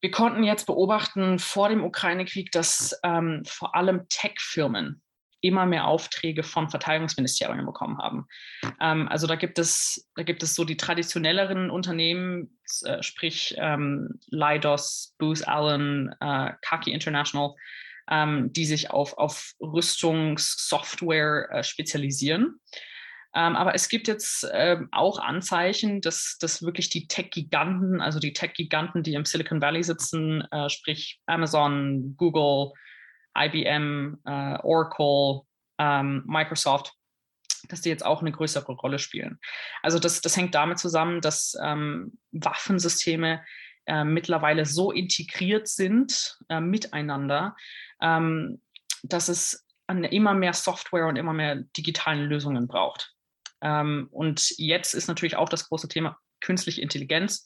Wir 0.00 0.10
konnten 0.10 0.44
jetzt 0.44 0.66
beobachten 0.66 1.38
vor 1.38 1.68
dem 1.68 1.84
Ukraine-Krieg, 1.84 2.52
dass 2.52 2.98
ähm, 3.02 3.42
vor 3.46 3.74
allem 3.74 4.06
Tech-Firmen 4.08 5.02
immer 5.44 5.66
mehr 5.66 5.86
Aufträge 5.86 6.42
von 6.42 6.70
Verteidigungsministerien 6.70 7.66
bekommen 7.66 7.98
haben. 7.98 8.26
Ähm, 8.80 9.08
also 9.08 9.26
da 9.26 9.36
gibt 9.36 9.58
es, 9.58 10.10
da 10.16 10.22
gibt 10.22 10.42
es 10.42 10.54
so 10.54 10.64
die 10.64 10.76
traditionelleren 10.76 11.70
Unternehmen, 11.70 12.58
äh, 12.84 13.02
sprich 13.02 13.54
ähm, 13.58 14.18
Leidos, 14.28 15.14
Booz 15.18 15.42
Allen, 15.42 16.14
äh, 16.20 16.52
Kaki 16.62 16.92
International, 16.92 17.54
ähm, 18.10 18.52
die 18.52 18.64
sich 18.64 18.90
auf, 18.90 19.18
auf 19.18 19.52
Rüstungssoftware 19.60 21.48
äh, 21.50 21.62
spezialisieren. 21.62 22.60
Ähm, 23.36 23.56
aber 23.56 23.74
es 23.74 23.88
gibt 23.88 24.08
jetzt 24.08 24.44
äh, 24.44 24.78
auch 24.92 25.18
Anzeichen, 25.18 26.00
dass, 26.00 26.38
dass 26.40 26.62
wirklich 26.62 26.88
die 26.88 27.08
Tech-Giganten, 27.08 28.00
also 28.00 28.18
die 28.18 28.32
Tech-Giganten, 28.32 29.02
die 29.02 29.14
im 29.14 29.24
Silicon 29.24 29.60
Valley 29.60 29.82
sitzen, 29.82 30.42
äh, 30.52 30.70
sprich 30.70 31.20
Amazon, 31.26 32.14
Google, 32.16 32.72
IBM, 33.36 34.20
äh, 34.24 34.58
Oracle, 34.62 35.42
ähm, 35.78 36.22
Microsoft, 36.26 36.94
dass 37.68 37.80
die 37.80 37.88
jetzt 37.88 38.04
auch 38.04 38.20
eine 38.20 38.32
größere 38.32 38.72
Rolle 38.72 38.98
spielen. 38.98 39.38
Also 39.82 39.98
das, 39.98 40.20
das 40.20 40.36
hängt 40.36 40.54
damit 40.54 40.78
zusammen, 40.78 41.20
dass 41.20 41.56
ähm, 41.62 42.18
Waffensysteme 42.32 43.44
äh, 43.86 44.04
mittlerweile 44.04 44.66
so 44.66 44.92
integriert 44.92 45.68
sind 45.68 46.38
äh, 46.48 46.60
miteinander, 46.60 47.56
ähm, 48.00 48.62
dass 49.02 49.28
es 49.28 49.66
immer 49.86 50.32
mehr 50.32 50.54
Software 50.54 51.06
und 51.06 51.16
immer 51.16 51.34
mehr 51.34 51.56
digitalen 51.76 52.24
Lösungen 52.24 52.66
braucht. 52.66 53.14
Ähm, 53.60 54.08
und 54.10 54.54
jetzt 54.56 54.94
ist 54.94 55.08
natürlich 55.08 55.36
auch 55.36 55.48
das 55.48 55.68
große 55.68 55.88
Thema 55.88 56.18
künstliche 56.40 56.80
Intelligenz. 56.80 57.44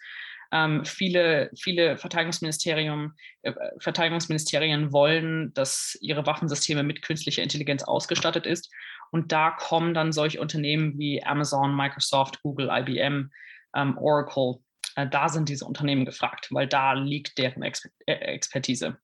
Ähm, 0.50 0.84
viele, 0.84 1.50
viele 1.58 1.98
Verteidigungsministerium, 1.98 3.12
äh, 3.42 3.52
Verteidigungsministerien 3.80 4.92
wollen, 4.92 5.52
dass 5.54 5.98
ihre 6.00 6.24
Waffensysteme 6.26 6.82
mit 6.82 7.02
künstlicher 7.02 7.42
Intelligenz 7.42 7.82
ausgestattet 7.82 8.46
ist. 8.46 8.72
Und 9.10 9.32
da 9.32 9.50
kommen 9.50 9.94
dann 9.94 10.12
solche 10.12 10.40
Unternehmen 10.40 10.98
wie 10.98 11.22
Amazon, 11.22 11.76
Microsoft, 11.76 12.42
Google, 12.42 12.70
IBM, 12.70 13.30
ähm, 13.74 13.98
Oracle, 13.98 14.60
äh, 14.98 15.06
da 15.06 15.28
sind 15.28 15.48
diese 15.48 15.64
Unternehmen 15.64 16.04
gefragt, 16.04 16.48
weil 16.50 16.66
da 16.66 16.92
liegt 16.92 17.38
deren 17.38 17.62
Exper 17.62 17.90
äh, 18.06 18.14
Expertise. 18.14 18.98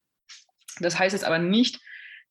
Das 0.81 0.99
heißt 0.99 1.13
jetzt 1.13 1.25
aber 1.25 1.39
nicht, 1.39 1.81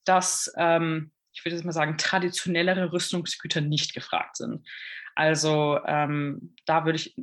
dass, 0.03 0.51
ähm, 0.57 1.11
ich 1.31 1.45
würde 1.45 1.55
jetzt 1.55 1.65
mal 1.65 1.71
sagen, 1.71 1.97
traditionellere 1.97 2.91
Rüstungsgüter 2.91 3.61
nicht 3.61 3.93
gefragt 3.93 4.35
sind. 4.35 4.67
Also 5.15 5.79
ähm, 5.85 6.55
da 6.65 6.85
würde 6.85 6.97
ich 6.97 7.15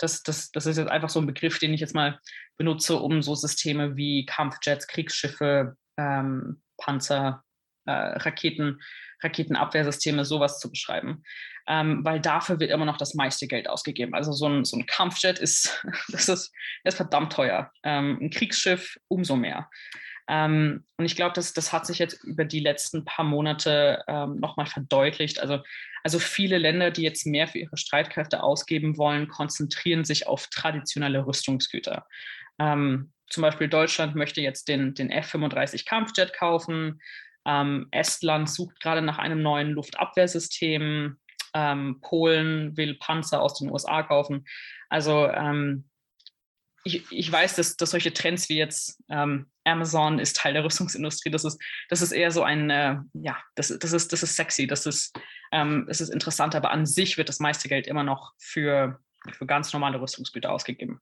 das, 0.00 0.22
das, 0.22 0.50
das 0.50 0.66
ist 0.66 0.78
jetzt 0.78 0.90
einfach 0.90 1.10
so 1.10 1.20
ein 1.20 1.26
Begriff, 1.26 1.58
den 1.58 1.74
ich 1.74 1.80
jetzt 1.80 1.94
mal 1.94 2.18
benutze, 2.56 2.96
um 2.96 3.22
so 3.22 3.34
Systeme 3.34 3.96
wie 3.96 4.26
Kampfjets, 4.26 4.86
Kriegsschiffe, 4.86 5.76
ähm, 5.98 6.62
Panzer, 6.78 7.44
äh, 7.86 7.92
Raketen, 7.92 8.80
Raketenabwehrsysteme, 9.22 10.24
sowas 10.24 10.58
zu 10.58 10.70
beschreiben. 10.70 11.22
Ähm, 11.66 12.04
weil 12.04 12.20
dafür 12.20 12.58
wird 12.58 12.70
immer 12.70 12.86
noch 12.86 12.96
das 12.96 13.14
meiste 13.14 13.46
Geld 13.46 13.68
ausgegeben. 13.68 14.14
Also 14.14 14.32
so 14.32 14.48
ein, 14.48 14.64
so 14.64 14.76
ein 14.76 14.86
Kampfjet 14.86 15.38
ist, 15.38 15.84
das 16.08 16.28
ist, 16.28 16.52
ist 16.84 16.96
verdammt 16.96 17.32
teuer. 17.32 17.70
Ähm, 17.84 18.18
ein 18.20 18.30
Kriegsschiff 18.30 18.98
umso 19.08 19.36
mehr. 19.36 19.68
Ähm, 20.30 20.84
und 20.96 21.04
ich 21.04 21.16
glaube, 21.16 21.32
das, 21.34 21.52
das 21.52 21.72
hat 21.72 21.86
sich 21.86 21.98
jetzt 21.98 22.22
über 22.22 22.44
die 22.44 22.60
letzten 22.60 23.04
paar 23.04 23.24
Monate 23.24 24.04
ähm, 24.06 24.36
nochmal 24.36 24.66
verdeutlicht. 24.66 25.40
Also, 25.40 25.58
also 26.04 26.20
viele 26.20 26.56
Länder, 26.56 26.92
die 26.92 27.02
jetzt 27.02 27.26
mehr 27.26 27.48
für 27.48 27.58
ihre 27.58 27.76
Streitkräfte 27.76 28.40
ausgeben 28.40 28.96
wollen, 28.96 29.26
konzentrieren 29.26 30.04
sich 30.04 30.28
auf 30.28 30.46
traditionelle 30.46 31.26
Rüstungsgüter. 31.26 32.06
Ähm, 32.60 33.12
zum 33.28 33.42
Beispiel 33.42 33.68
Deutschland 33.68 34.14
möchte 34.14 34.40
jetzt 34.40 34.68
den, 34.68 34.94
den 34.94 35.10
F-35 35.10 35.84
Kampfjet 35.84 36.32
kaufen. 36.32 37.00
Ähm, 37.44 37.88
Estland 37.90 38.48
sucht 38.48 38.78
gerade 38.80 39.02
nach 39.02 39.18
einem 39.18 39.42
neuen 39.42 39.70
Luftabwehrsystem. 39.70 41.16
Ähm, 41.54 42.00
Polen 42.00 42.76
will 42.76 42.94
Panzer 42.94 43.42
aus 43.42 43.58
den 43.58 43.68
USA 43.70 44.04
kaufen. 44.04 44.46
Also 44.88 45.26
ähm, 45.26 45.89
ich, 46.84 47.04
ich 47.10 47.30
weiß, 47.30 47.56
dass, 47.56 47.76
dass 47.76 47.90
solche 47.90 48.12
Trends 48.12 48.48
wie 48.48 48.56
jetzt 48.56 49.02
ähm, 49.08 49.46
Amazon 49.64 50.18
ist 50.18 50.36
Teil 50.36 50.54
der 50.54 50.64
Rüstungsindustrie, 50.64 51.30
das 51.30 51.44
ist, 51.44 51.60
das 51.88 52.02
ist 52.02 52.12
eher 52.12 52.30
so 52.30 52.42
ein, 52.42 52.70
äh, 52.70 52.96
ja, 53.12 53.36
das, 53.54 53.76
das, 53.78 53.92
ist, 53.92 54.12
das 54.12 54.22
ist 54.22 54.36
sexy, 54.36 54.66
das 54.66 54.86
ist, 54.86 55.18
ähm, 55.52 55.84
das 55.88 56.00
ist 56.00 56.08
interessant, 56.08 56.54
aber 56.54 56.70
an 56.70 56.86
sich 56.86 57.18
wird 57.18 57.28
das 57.28 57.40
meiste 57.40 57.68
Geld 57.68 57.86
immer 57.86 58.02
noch 58.02 58.32
für, 58.38 58.98
für 59.32 59.46
ganz 59.46 59.72
normale 59.72 60.00
Rüstungsgüter 60.00 60.50
ausgegeben. 60.50 61.00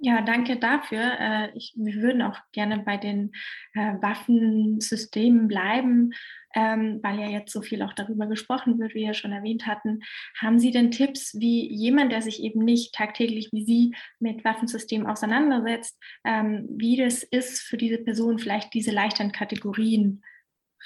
Ja, 0.00 0.22
danke 0.22 0.56
dafür. 0.56 1.00
Äh, 1.18 1.56
ich, 1.56 1.74
wir 1.76 1.94
würden 2.02 2.22
auch 2.22 2.38
gerne 2.52 2.78
bei 2.78 2.96
den 2.96 3.32
äh, 3.74 3.94
Waffensystemen 4.00 5.48
bleiben, 5.48 6.12
ähm, 6.54 7.00
weil 7.02 7.18
ja 7.18 7.28
jetzt 7.28 7.52
so 7.52 7.62
viel 7.62 7.82
auch 7.82 7.92
darüber 7.92 8.26
gesprochen 8.26 8.78
wird, 8.78 8.94
wie 8.94 9.06
wir 9.06 9.14
schon 9.14 9.32
erwähnt 9.32 9.66
hatten. 9.66 10.00
Haben 10.40 10.58
Sie 10.58 10.70
denn 10.70 10.90
Tipps, 10.90 11.38
wie 11.38 11.72
jemand, 11.72 12.12
der 12.12 12.22
sich 12.22 12.42
eben 12.42 12.64
nicht 12.64 12.94
tagtäglich 12.94 13.50
wie 13.52 13.64
Sie 13.64 13.94
mit 14.18 14.44
Waffensystemen 14.44 15.06
auseinandersetzt, 15.06 15.98
ähm, 16.24 16.66
wie 16.70 16.96
das 16.96 17.22
ist 17.22 17.60
für 17.60 17.76
diese 17.76 17.98
Person, 17.98 18.38
vielleicht 18.38 18.74
diese 18.74 18.90
leichteren 18.90 19.32
Kategorien 19.32 20.22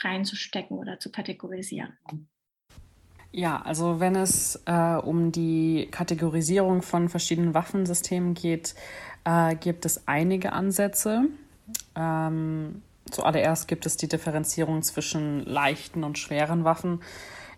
reinzustecken 0.00 0.76
oder 0.76 0.98
zu 0.98 1.10
kategorisieren? 1.10 1.96
Ja, 3.36 3.60
also 3.60 4.00
wenn 4.00 4.16
es 4.16 4.62
äh, 4.64 4.94
um 4.94 5.30
die 5.30 5.88
Kategorisierung 5.90 6.80
von 6.80 7.10
verschiedenen 7.10 7.52
Waffensystemen 7.52 8.32
geht, 8.32 8.74
äh, 9.24 9.54
gibt 9.56 9.84
es 9.84 10.08
einige 10.08 10.54
Ansätze. 10.54 11.26
Ähm, 11.94 12.80
zuallererst 13.10 13.68
gibt 13.68 13.84
es 13.84 13.98
die 13.98 14.08
Differenzierung 14.08 14.80
zwischen 14.80 15.44
leichten 15.44 16.02
und 16.02 16.16
schweren 16.16 16.64
Waffen. 16.64 17.02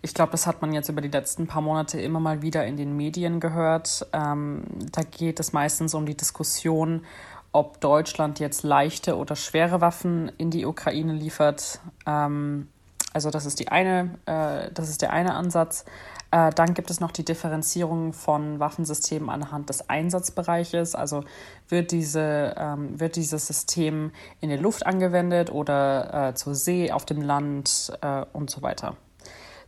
Ich 0.01 0.13
glaube, 0.13 0.33
das 0.33 0.47
hat 0.47 0.61
man 0.61 0.73
jetzt 0.73 0.89
über 0.89 0.99
die 0.99 1.07
letzten 1.07 1.47
paar 1.47 1.61
Monate 1.61 2.01
immer 2.01 2.19
mal 2.19 2.41
wieder 2.41 2.65
in 2.65 2.75
den 2.75 2.97
Medien 2.97 3.39
gehört. 3.39 4.05
Ähm, 4.11 4.63
da 4.91 5.03
geht 5.03 5.39
es 5.39 5.53
meistens 5.53 5.93
um 5.93 6.05
die 6.05 6.17
Diskussion, 6.17 7.05
ob 7.53 7.79
Deutschland 7.79 8.41
jetzt 8.41 8.63
leichte 8.63 9.15
oder 9.15 9.37
schwere 9.37 9.79
Waffen 9.79 10.29
in 10.37 10.51
die 10.51 10.65
Ukraine 10.65 11.13
liefert. 11.13 11.79
Ähm, 12.05 12.67
Also 13.13 13.31
das 13.31 13.45
ist 13.45 13.59
die 13.59 13.69
eine, 13.69 14.17
äh, 14.25 14.71
das 14.73 14.89
ist 14.89 15.01
der 15.01 15.11
eine 15.11 15.33
Ansatz. 15.33 15.85
Äh, 16.31 16.51
dann 16.51 16.73
gibt 16.75 16.91
es 16.91 16.99
noch 16.99 17.11
die 17.11 17.25
Differenzierung 17.25 18.13
von 18.13 18.59
Waffensystemen 18.59 19.29
anhand 19.29 19.69
des 19.69 19.89
Einsatzbereiches. 19.89 20.93
Also 20.93 21.23
wird, 21.67 21.91
diese, 21.91 22.53
ähm, 22.57 22.99
wird 22.99 23.15
dieses 23.15 23.47
System 23.47 24.11
in 24.39 24.49
der 24.49 24.59
Luft 24.59 24.85
angewendet 24.85 25.51
oder 25.51 26.29
äh, 26.29 26.33
zur 26.35 26.53
See, 26.53 26.91
auf 26.91 27.05
dem 27.05 27.21
Land 27.21 27.91
äh, 28.01 28.25
und 28.31 28.49
so 28.49 28.61
weiter. 28.61 28.95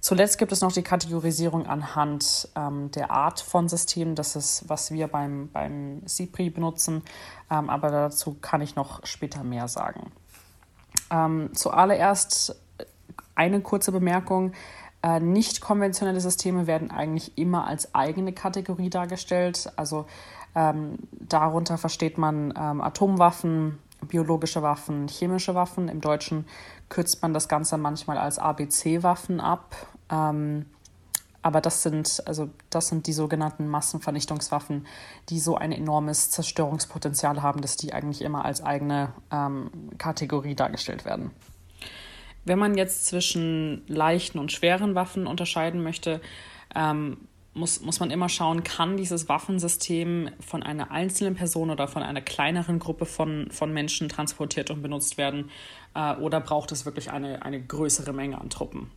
Zuletzt 0.02 0.40
gibt 0.40 0.52
es 0.52 0.62
noch 0.62 0.72
die 0.72 0.82
Kategorisierung 0.82 1.68
anhand 1.68 2.50
ähm, 2.56 2.90
der 2.90 3.12
Art 3.12 3.40
von 3.40 3.70
Systemen. 3.70 4.16
Das 4.16 4.36
ist, 4.36 4.68
was 4.68 4.92
wir 4.92 5.08
beim, 5.08 5.50
beim 5.52 6.02
CIPRI 6.08 6.50
benutzen, 6.50 7.04
ähm, 7.52 7.70
aber 7.70 7.92
dazu 7.92 8.36
kann 8.42 8.62
ich 8.62 8.76
noch 8.76 9.06
später 9.06 9.44
mehr 9.44 9.68
sagen. 9.68 10.12
Ähm, 11.12 11.52
zuallererst 11.54 12.56
eine 13.36 13.62
kurze 13.62 13.92
Bemerkung. 13.92 14.54
Äh, 15.04 15.20
nicht 15.20 15.62
konventionelle 15.62 16.22
Systeme 16.22 16.68
werden 16.68 16.92
eigentlich 16.92 17.38
immer 17.38 17.66
als 17.68 17.96
eigene 17.96 18.34
Kategorie 18.34 18.90
dargestellt. 18.90 19.72
Also 19.76 20.06
ähm, 20.56 20.98
darunter 21.12 21.78
versteht 21.78 22.18
man 22.18 22.54
ähm, 22.58 22.82
Atomwaffen, 22.82 23.80
biologische 24.08 24.62
Waffen, 24.62 25.08
chemische 25.08 25.56
Waffen. 25.56 25.88
Im 25.88 26.02
Deutschen 26.02 26.46
kürzt 26.90 27.22
man 27.22 27.34
das 27.34 27.48
Ganze 27.48 27.78
manchmal 27.78 28.18
als 28.18 28.38
ABC-Waffen 28.38 29.40
ab. 29.40 29.76
Ähm, 30.12 30.66
aber 31.42 31.62
das 31.62 31.82
sind, 31.82 32.22
also 32.28 32.50
das 32.70 32.90
sind 32.90 33.08
die 33.08 33.14
sogenannten 33.14 33.68
Massenvernichtungswaffen, 33.68 34.86
die 35.30 35.40
so 35.40 35.56
ein 35.56 35.72
enormes 35.72 36.30
Zerstörungspotenzial 36.30 37.42
haben, 37.42 37.62
dass 37.62 37.78
die 37.78 37.94
eigentlich 37.94 38.22
immer 38.22 38.46
als 38.46 38.62
eigene 38.62 39.14
ähm, 39.32 39.72
Kategorie 39.98 40.54
dargestellt 40.54 41.06
werden. 41.06 41.32
Wenn 42.46 42.60
man 42.60 42.76
jetzt 42.76 43.06
zwischen 43.06 43.84
leichten 43.88 44.40
und 44.40 44.52
schweren 44.52 44.96
Waffen 44.96 45.28
unterscheiden 45.28 45.84
möchte, 45.84 46.22
ähm, 46.76 47.18
muss, 47.54 47.82
muss 47.82 48.00
man 48.00 48.12
immer 48.12 48.30
schauen, 48.30 48.64
kann 48.64 48.96
dieses 48.96 49.28
Waffensystem 49.28 50.30
von 50.40 50.64
einer 50.64 50.92
einzelnen 50.92 51.36
Person 51.36 51.70
oder 51.70 51.88
von 51.88 52.02
einer 52.02 52.22
kleineren 52.22 52.80
Gruppe 52.80 53.06
von, 53.06 53.52
von 53.52 53.74
Menschen 53.74 54.08
transportiert 54.08 54.72
und 54.72 54.82
benutzt 54.82 55.18
werden 55.18 55.52
äh, 55.94 56.16
oder 56.16 56.40
braucht 56.40 56.72
es 56.72 56.86
wirklich 56.86 57.12
eine, 57.12 57.44
eine 57.44 57.62
größere 57.62 58.14
Menge 58.14 58.40
an 58.40 58.50
Truppen? 58.50 58.90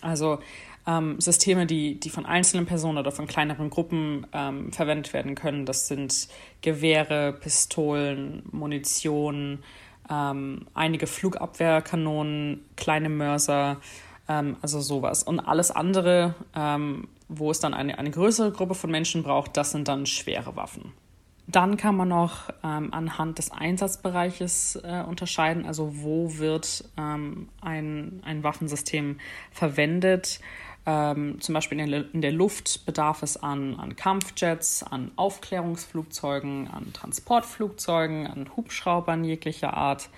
Also 0.00 0.40
ähm, 0.86 1.20
Systeme, 1.20 1.66
die, 1.66 2.00
die 2.00 2.10
von 2.10 2.26
einzelnen 2.26 2.66
Personen 2.66 2.98
oder 2.98 3.12
von 3.12 3.26
kleineren 3.26 3.70
Gruppen 3.70 4.26
ähm, 4.32 4.72
verwendet 4.72 5.12
werden 5.12 5.34
können, 5.34 5.64
das 5.64 5.86
sind 5.86 6.28
Gewehre, 6.62 7.32
Pistolen, 7.32 8.42
Munition, 8.50 9.60
ähm, 10.10 10.66
einige 10.74 11.06
Flugabwehrkanonen, 11.06 12.64
kleine 12.76 13.08
Mörser, 13.08 13.78
ähm, 14.28 14.56
also 14.62 14.80
sowas. 14.80 15.22
Und 15.22 15.40
alles 15.40 15.70
andere, 15.70 16.34
ähm, 16.54 17.08
wo 17.28 17.50
es 17.50 17.60
dann 17.60 17.74
eine, 17.74 17.98
eine 17.98 18.10
größere 18.10 18.52
Gruppe 18.52 18.74
von 18.74 18.90
Menschen 18.90 19.22
braucht, 19.22 19.56
das 19.56 19.70
sind 19.72 19.88
dann 19.88 20.06
schwere 20.06 20.56
Waffen. 20.56 20.92
Dann 21.50 21.78
kann 21.78 21.96
man 21.96 22.08
noch 22.08 22.50
ähm, 22.62 22.92
anhand 22.92 23.38
des 23.38 23.50
Einsatzbereiches 23.50 24.76
äh, 24.84 25.02
unterscheiden, 25.08 25.64
also 25.64 26.02
wo 26.02 26.36
wird 26.36 26.84
ähm, 26.98 27.48
ein, 27.62 28.20
ein 28.22 28.44
Waffensystem 28.44 29.18
verwendet. 29.50 30.40
Ähm, 30.90 31.38
zum 31.42 31.52
Beispiel 31.52 31.78
in 31.80 31.90
der, 31.90 32.14
in 32.14 32.22
der, 32.22 32.32
Luft 32.32 32.86
bedarf 32.86 33.22
es 33.22 33.36
an, 33.36 33.76
an 33.76 33.94
Kampfjets, 33.94 34.82
an 34.82 35.10
Aufklärungsflugzeugen, 35.16 36.66
an 36.68 36.94
Transportflugzeugen, 36.94 38.26
an 38.26 38.56
Hubschraubern 38.56 39.22
jeglicher 39.22 39.74
Art. 39.74 40.08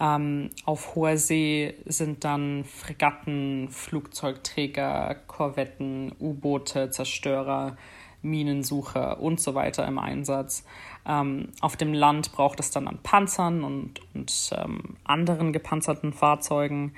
Ähm, 0.00 0.50
auf 0.64 0.96
hoher 0.96 1.18
See 1.18 1.74
sind 1.84 2.24
dann 2.24 2.64
Fregatten, 2.64 3.68
Flugzeugträger, 3.70 5.14
Korvetten, 5.28 6.10
U-Boote, 6.18 6.90
Zerstörer, 6.90 7.76
Minensucher 8.20 9.20
und 9.20 9.40
so 9.40 9.54
weiter 9.54 9.86
im 9.86 10.00
Einsatz. 10.00 10.64
Ähm, 11.06 11.50
auf 11.60 11.76
dem 11.76 11.94
Land 11.94 12.32
braucht 12.32 12.58
es 12.58 12.72
dann 12.72 12.88
an 12.88 12.98
Panzern 13.04 13.62
und, 13.62 14.00
und 14.14 14.50
ähm, 14.56 14.96
anderen 15.04 15.52
gepanzerten 15.52 16.12
Fahrzeugen. 16.12 16.92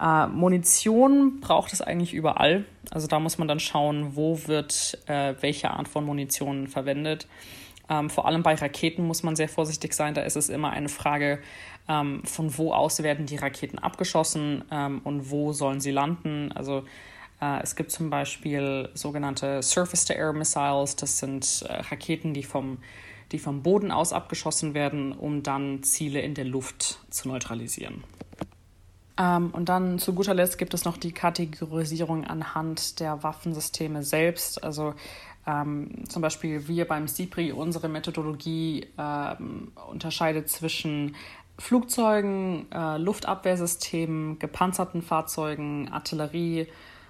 Äh, 0.00 0.26
Munition 0.26 1.40
braucht 1.40 1.72
es 1.72 1.80
eigentlich 1.80 2.14
überall. 2.14 2.64
Also 2.90 3.06
da 3.06 3.20
muss 3.20 3.38
man 3.38 3.48
dann 3.48 3.60
schauen, 3.60 4.16
wo 4.16 4.38
wird 4.46 4.98
äh, 5.06 5.34
welche 5.40 5.70
Art 5.70 5.88
von 5.88 6.04
Munition 6.04 6.68
verwendet. 6.68 7.26
Ähm, 7.88 8.10
vor 8.10 8.26
allem 8.26 8.42
bei 8.42 8.54
Raketen 8.54 9.06
muss 9.06 9.22
man 9.22 9.36
sehr 9.36 9.48
vorsichtig 9.48 9.92
sein. 9.92 10.14
Da 10.14 10.22
ist 10.22 10.36
es 10.36 10.48
immer 10.48 10.70
eine 10.70 10.88
Frage, 10.88 11.40
ähm, 11.88 12.22
von 12.24 12.56
wo 12.56 12.72
aus 12.72 13.02
werden 13.02 13.26
die 13.26 13.36
Raketen 13.36 13.78
abgeschossen 13.78 14.64
ähm, 14.70 15.00
und 15.04 15.30
wo 15.30 15.52
sollen 15.52 15.80
sie 15.80 15.90
landen. 15.90 16.52
Also 16.52 16.84
äh, 17.40 17.60
es 17.62 17.76
gibt 17.76 17.90
zum 17.90 18.08
Beispiel 18.08 18.88
sogenannte 18.94 19.62
Surface-to-Air-Missiles. 19.62 20.96
Das 20.96 21.18
sind 21.18 21.64
äh, 21.68 21.72
Raketen, 21.72 22.34
die 22.34 22.44
vom, 22.44 22.78
die 23.32 23.38
vom 23.38 23.62
Boden 23.62 23.90
aus 23.90 24.12
abgeschossen 24.12 24.74
werden, 24.74 25.12
um 25.12 25.42
dann 25.42 25.82
Ziele 25.82 26.20
in 26.20 26.34
der 26.34 26.44
Luft 26.44 27.00
zu 27.10 27.28
neutralisieren. 27.28 28.04
Ähm, 29.18 29.50
und 29.52 29.68
dann 29.68 29.98
zu 29.98 30.14
guter 30.14 30.34
Letzt 30.34 30.58
gibt 30.58 30.74
es 30.74 30.84
noch 30.84 30.96
die 30.96 31.12
Kategorisierung 31.12 32.24
anhand 32.24 33.00
der 33.00 33.22
Waffensysteme 33.22 34.02
selbst. 34.02 34.62
Also 34.62 34.94
ähm, 35.46 36.04
zum 36.08 36.22
Beispiel 36.22 36.68
wir 36.68 36.86
beim 36.86 37.08
CIPRI, 37.08 37.52
unsere 37.52 37.88
Methodologie 37.88 38.86
ähm, 38.98 39.72
unterscheidet 39.90 40.48
zwischen 40.48 41.16
Flugzeugen, 41.58 42.70
äh, 42.72 42.96
Luftabwehrsystemen, 42.98 44.38
gepanzerten 44.38 45.02
Fahrzeugen, 45.02 45.88
Artillerie, 45.90 46.68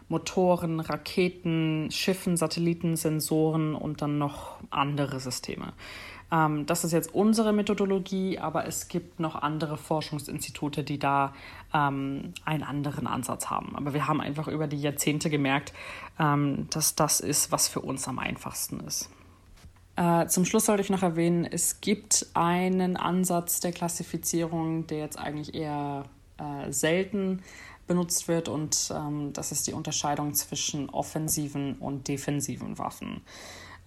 Motoren, 0.09 0.81
Raketen, 0.81 1.91
Schiffen, 1.91 2.37
Satelliten, 2.37 2.97
Sensoren 2.97 3.75
und 3.75 4.03
dann 4.03 4.19
noch 4.19 4.59
andere 4.71 5.21
Systeme. 5.21 5.73
Ähm, 6.33 6.65
das 6.67 6.83
ist 6.83 6.93
jetzt 6.93 7.15
unsere 7.15 7.53
Methodologie, 7.53 8.39
aber 8.39 8.67
es 8.67 8.89
gibt 8.89 9.21
noch 9.21 9.37
andere 9.37 9.77
Forschungsinstitute, 9.77 10.83
die 10.83 10.99
da 10.99 11.35
ähm, 11.75 12.33
einen 12.45 12.63
anderen 12.63 13.07
Ansatz 13.07 13.51
haben. 13.51 13.77
Aber 13.77 13.93
wir 13.93 14.09
haben 14.09 14.21
einfach 14.21 14.49
über 14.49 14.67
die 14.67 14.81
Jahrzehnte 14.81 15.29
gemerkt, 15.29 15.75
ähm, 16.19 16.67
dass 16.71 16.95
das 16.95 17.21
ist, 17.21 17.53
was 17.53 17.69
für 17.69 17.81
uns 17.81 18.09
am 18.09 18.19
einfachsten 18.19 18.81
ist. 18.81 19.11
Äh, 19.97 20.27
zum 20.27 20.47
Schluss 20.47 20.65
sollte 20.65 20.83
ich 20.83 20.89
noch 20.89 21.03
erwähnen, 21.03 21.45
es 21.45 21.83
gibt 21.83 22.27
einen 22.33 22.97
Ansatz 22.97 23.61
der 23.61 23.73
Klassifizierung, 23.73 24.87
der 24.87 24.99
jetzt 25.01 25.19
eigentlich 25.19 25.55
eher 25.55 26.05
äh, 26.39 26.73
selten 26.73 27.43
benutzt 27.87 28.27
wird 28.27 28.49
und 28.49 28.91
ähm, 28.95 29.35
das 29.35 29.53
ist 29.53 29.67
die 29.67 29.75
Unterscheidung 29.75 30.33
zwischen 30.33 30.89
offensiven 30.89 31.75
und 31.75 32.09
defensiven 32.09 32.79
Waffen. 32.79 33.21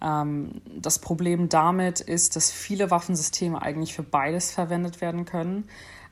Ähm, 0.00 0.60
das 0.78 0.98
Problem 0.98 1.48
damit 1.48 2.00
ist, 2.00 2.36
dass 2.36 2.50
viele 2.50 2.90
Waffensysteme 2.90 3.60
eigentlich 3.60 3.94
für 3.94 4.02
beides 4.02 4.52
verwendet 4.52 5.00
werden 5.00 5.24
können. 5.24 5.68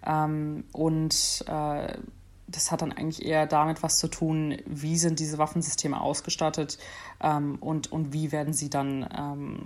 Ähm, 0.07 0.65
und 0.73 1.45
äh, 1.47 1.99
das 2.47 2.71
hat 2.71 2.83
dann 2.83 2.93
eigentlich 2.93 3.25
eher 3.25 3.47
damit 3.47 3.83
was 3.83 3.99
zu 3.99 4.09
tun, 4.09 4.57
wie 4.67 4.97
sind 4.97 5.19
diese 5.19 5.39
Waffensysteme 5.39 6.01
ausgestattet 6.01 6.79
ähm, 7.21 7.57
und, 7.61 7.91
und 7.91 8.13
wie 8.13 8.33
werden 8.33 8.53
sie 8.53 8.71
dann 8.71 9.05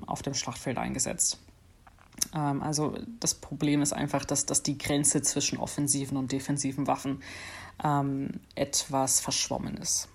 auf 0.06 0.22
dem 0.22 0.32
Schlachtfeld 0.32 0.78
eingesetzt. 0.78 1.38
Also 2.32 2.96
das 3.20 3.34
Problem 3.34 3.82
ist 3.82 3.92
einfach, 3.92 4.24
dass, 4.24 4.46
dass 4.46 4.62
die 4.62 4.78
Grenze 4.78 5.22
zwischen 5.22 5.58
offensiven 5.58 6.16
und 6.16 6.32
defensiven 6.32 6.86
Waffen 6.86 7.20
etwas 8.54 9.20
verschwommen 9.20 9.76
ist. 9.76 10.08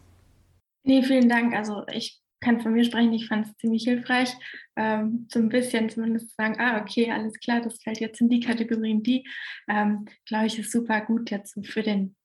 Nee, 0.84 1.04
vielen 1.04 1.30
Dank. 1.30 1.54
Also 1.54 1.84
ich 1.92 2.23
kann 2.44 2.62
von 2.62 2.74
mir 2.74 2.84
sprechen, 2.84 3.14
ich 3.14 3.28
fand 3.28 3.48
es 3.48 3.58
ziemlich 3.58 3.86
hilfreich, 3.86 4.34
ähm, 4.76 5.28
so 5.32 5.40
ein 5.40 5.50
bisschen 5.50 5.90
zumindest 5.90 6.30
zu 6.30 6.36
sagen, 6.36 6.60
ah, 6.60 6.82
okay, 6.82 7.12
alles 7.12 7.40
klar, 7.40 7.62
das 7.62 7.82
fällt 7.82 8.00
jetzt 8.00 8.22
in 8.22 8.30
die 8.30 8.42
Kategorien, 8.42 9.02
die, 9.02 9.26
ähm, 9.68 10.06
glaube 10.26 10.48
ich, 10.48 10.60
ist 10.60 10.72
super 10.72 11.02
gut 11.02 11.32
jetzt 11.32 11.58
für 11.66 11.82
den 11.82 12.16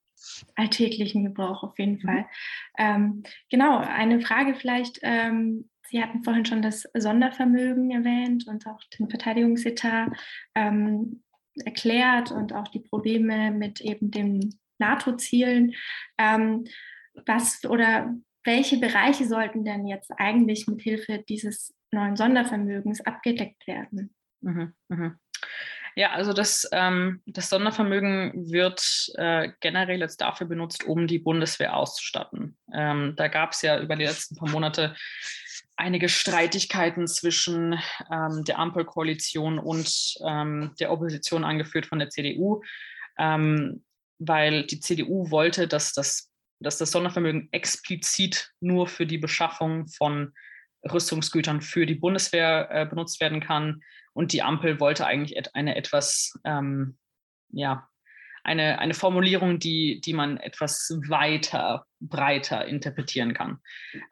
alltäglichen 0.57 1.25
Gebrauch 1.25 1.63
auf 1.63 1.79
jeden 1.79 1.95
mhm. 1.95 2.01
Fall. 2.01 2.27
Ähm, 2.77 3.23
genau, 3.51 3.79
eine 3.79 4.21
Frage 4.21 4.55
vielleicht, 4.55 4.99
ähm, 5.03 5.69
Sie 5.91 6.03
hatten 6.03 6.23
vorhin 6.23 6.45
schon 6.45 6.61
das 6.61 6.87
Sondervermögen 6.95 7.91
erwähnt 7.91 8.47
und 8.47 8.67
auch 8.67 8.79
den 8.99 9.09
Verteidigungsetat 9.09 10.11
ähm, 10.55 11.23
erklärt 11.65 12.31
und 12.31 12.53
auch 12.53 12.69
die 12.69 12.81
Probleme 12.81 13.51
mit 13.51 13.81
eben 13.81 14.11
den 14.11 14.59
NATO-Zielen. 14.79 15.75
Ähm, 16.19 16.65
was 17.27 17.65
oder 17.65 18.15
welche 18.45 18.79
Bereiche 18.79 19.27
sollten 19.27 19.65
denn 19.65 19.87
jetzt 19.87 20.11
eigentlich 20.17 20.67
mit 20.67 20.83
Hilfe 20.83 21.25
dieses 21.29 21.75
neuen 21.91 22.17
Sondervermögens 22.17 23.01
abgedeckt 23.05 23.67
werden? 23.67 24.15
Mhm, 24.41 24.75
mh. 24.89 25.19
Ja, 25.97 26.13
also 26.13 26.33
das, 26.33 26.69
ähm, 26.71 27.23
das 27.27 27.51
Sondervermögen 27.51 28.53
wird 28.53 29.11
äh, 29.17 29.49
generell 29.61 29.99
jetzt 29.99 30.21
dafür 30.21 30.47
benutzt, 30.47 30.85
um 30.85 31.09
die 31.09 31.19
Bundeswehr 31.19 31.75
auszustatten. 31.75 32.57
Ähm, 32.73 33.15
da 33.17 33.27
gab 33.27 33.51
es 33.51 33.63
ja 33.63 33.81
über 33.81 33.97
die 33.97 34.05
letzten 34.05 34.37
paar 34.37 34.49
Monate 34.49 34.95
einige 35.75 36.09
Streitigkeiten 36.09 37.09
zwischen 37.09 37.81
ähm, 38.13 38.45
der 38.45 38.61
Ampelkoalition 38.61 39.59
und 39.59 40.15
ähm, 40.25 40.73
der 40.79 40.93
Opposition, 40.93 41.45
angeführt 41.45 41.87
von 41.87 41.99
der 41.99 42.11
CDU. 42.11 42.63
Ähm, 43.19 43.83
weil 44.21 44.65
die 44.67 44.81
CDU 44.81 45.31
wollte, 45.31 45.69
dass 45.69 45.93
das, 45.93 46.28
dass 46.61 46.79
das 46.79 46.91
Sondervermögen 46.91 47.49
explizit 47.53 48.53
nur 48.61 48.87
für 48.87 49.07
die 49.07 49.19
Beschaffung 49.19 49.87
von 49.89 50.33
Rüstungsgütern 50.91 51.61
für 51.61 51.87
die 51.87 51.95
Bundeswehr 51.95 52.69
äh, 52.71 52.87
benutzt 52.87 53.21
werden 53.21 53.41
kann. 53.41 53.83
Und 54.13 54.33
die 54.33 54.43
Ampel 54.43 54.81
wollte 54.81 55.07
eigentlich 55.07 55.55
eine 55.55 55.77
etwas, 55.77 56.39
ähm, 56.45 56.99
ja, 57.51 57.89
eine, 58.45 58.79
eine 58.79 58.95
Formulierung, 58.95 59.59
die, 59.59 60.01
die 60.01 60.13
man 60.13 60.39
etwas 60.39 60.91
weiter, 61.09 61.85
breiter 62.01 62.65
interpretieren 62.65 63.35
kann. 63.35 63.59